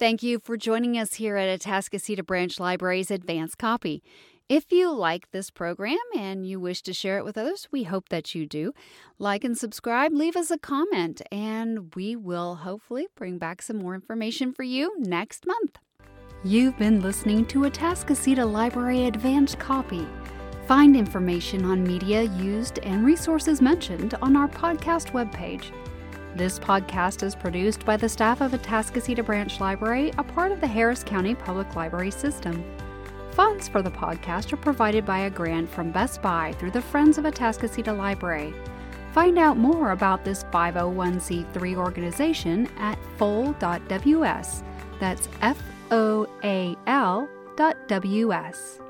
Thank 0.03 0.25
you 0.25 0.41
for 0.41 0.57
joining 0.57 0.99
us 0.99 1.15
here 1.15 1.37
at 1.37 1.61
Atascocita 1.61 2.27
Branch 2.27 2.59
Library's 2.59 3.09
Advanced 3.09 3.57
Copy. 3.57 4.03
If 4.49 4.73
you 4.73 4.91
like 4.91 5.31
this 5.31 5.49
program 5.49 5.97
and 6.19 6.45
you 6.45 6.59
wish 6.59 6.83
to 6.83 6.93
share 6.93 7.19
it 7.19 7.25
with 7.25 7.39
others, 7.39 7.69
we 7.71 7.85
hope 7.85 8.09
that 8.09 8.35
you 8.35 8.45
do. 8.45 8.73
Like 9.21 9.45
and 9.45 9.57
subscribe, 9.57 10.13
leave 10.13 10.35
us 10.35 10.51
a 10.51 10.59
comment, 10.59 11.23
and 11.31 11.95
we 11.95 12.17
will 12.17 12.57
hopefully 12.57 13.07
bring 13.15 13.39
back 13.39 13.63
some 13.63 13.77
more 13.77 13.95
information 13.95 14.53
for 14.53 14.65
you 14.65 14.93
next 14.99 15.47
month. 15.47 15.79
You've 16.43 16.77
been 16.79 17.01
listening 17.01 17.47
to 17.47 17.61
Atascocita 17.61 18.51
Library 18.51 19.07
Advanced 19.07 19.61
Copy. 19.61 20.05
Find 20.67 20.97
information 20.97 21.65
on 21.65 21.85
media 21.85 22.23
used 22.23 22.81
and 22.81 23.07
resources 23.07 23.63
mentioned 23.63 24.15
on 24.21 24.37
our 24.37 24.49
podcast 24.49 25.13
webpage. 25.13 25.71
This 26.35 26.59
podcast 26.59 27.23
is 27.23 27.35
produced 27.35 27.85
by 27.85 27.99
the 27.99 28.09
staff 28.09 28.41
of 28.41 28.53
Atascocita 28.53 29.25
Branch 29.25 29.61
Library, 29.61 30.13
a 30.17 30.25
part 30.25 30.51
of 30.51 30.63
the 30.63 30.67
Harris 30.67 31.05
County 31.05 31.35
Public 31.35 31.77
Library 31.77 32.11
System. 32.11 32.65
Funds 33.33 33.69
for 33.69 33.83
the 33.83 33.91
podcast 33.91 34.51
are 34.51 34.57
provided 34.57 35.05
by 35.05 35.21
a 35.21 35.31
grant 35.31 35.69
from 35.69 35.91
Best 35.93 36.23
Buy 36.23 36.53
through 36.53 36.71
the 36.71 36.81
Friends 36.81 37.19
of 37.19 37.25
Atascocita 37.25 37.95
Library. 37.95 38.55
Find 39.13 39.39
out 39.39 39.59
more 39.59 39.91
about 39.91 40.25
this 40.25 40.45
501c3 40.45 41.77
organization 41.77 42.67
at 42.79 42.99
foal.ws. 43.19 44.63
That's 45.01 45.29
F 45.43 45.63
O 45.91 46.27
A 46.45 46.75
L 46.87 47.29
dot 47.57 47.77
W 47.89 48.33
S. 48.33 48.81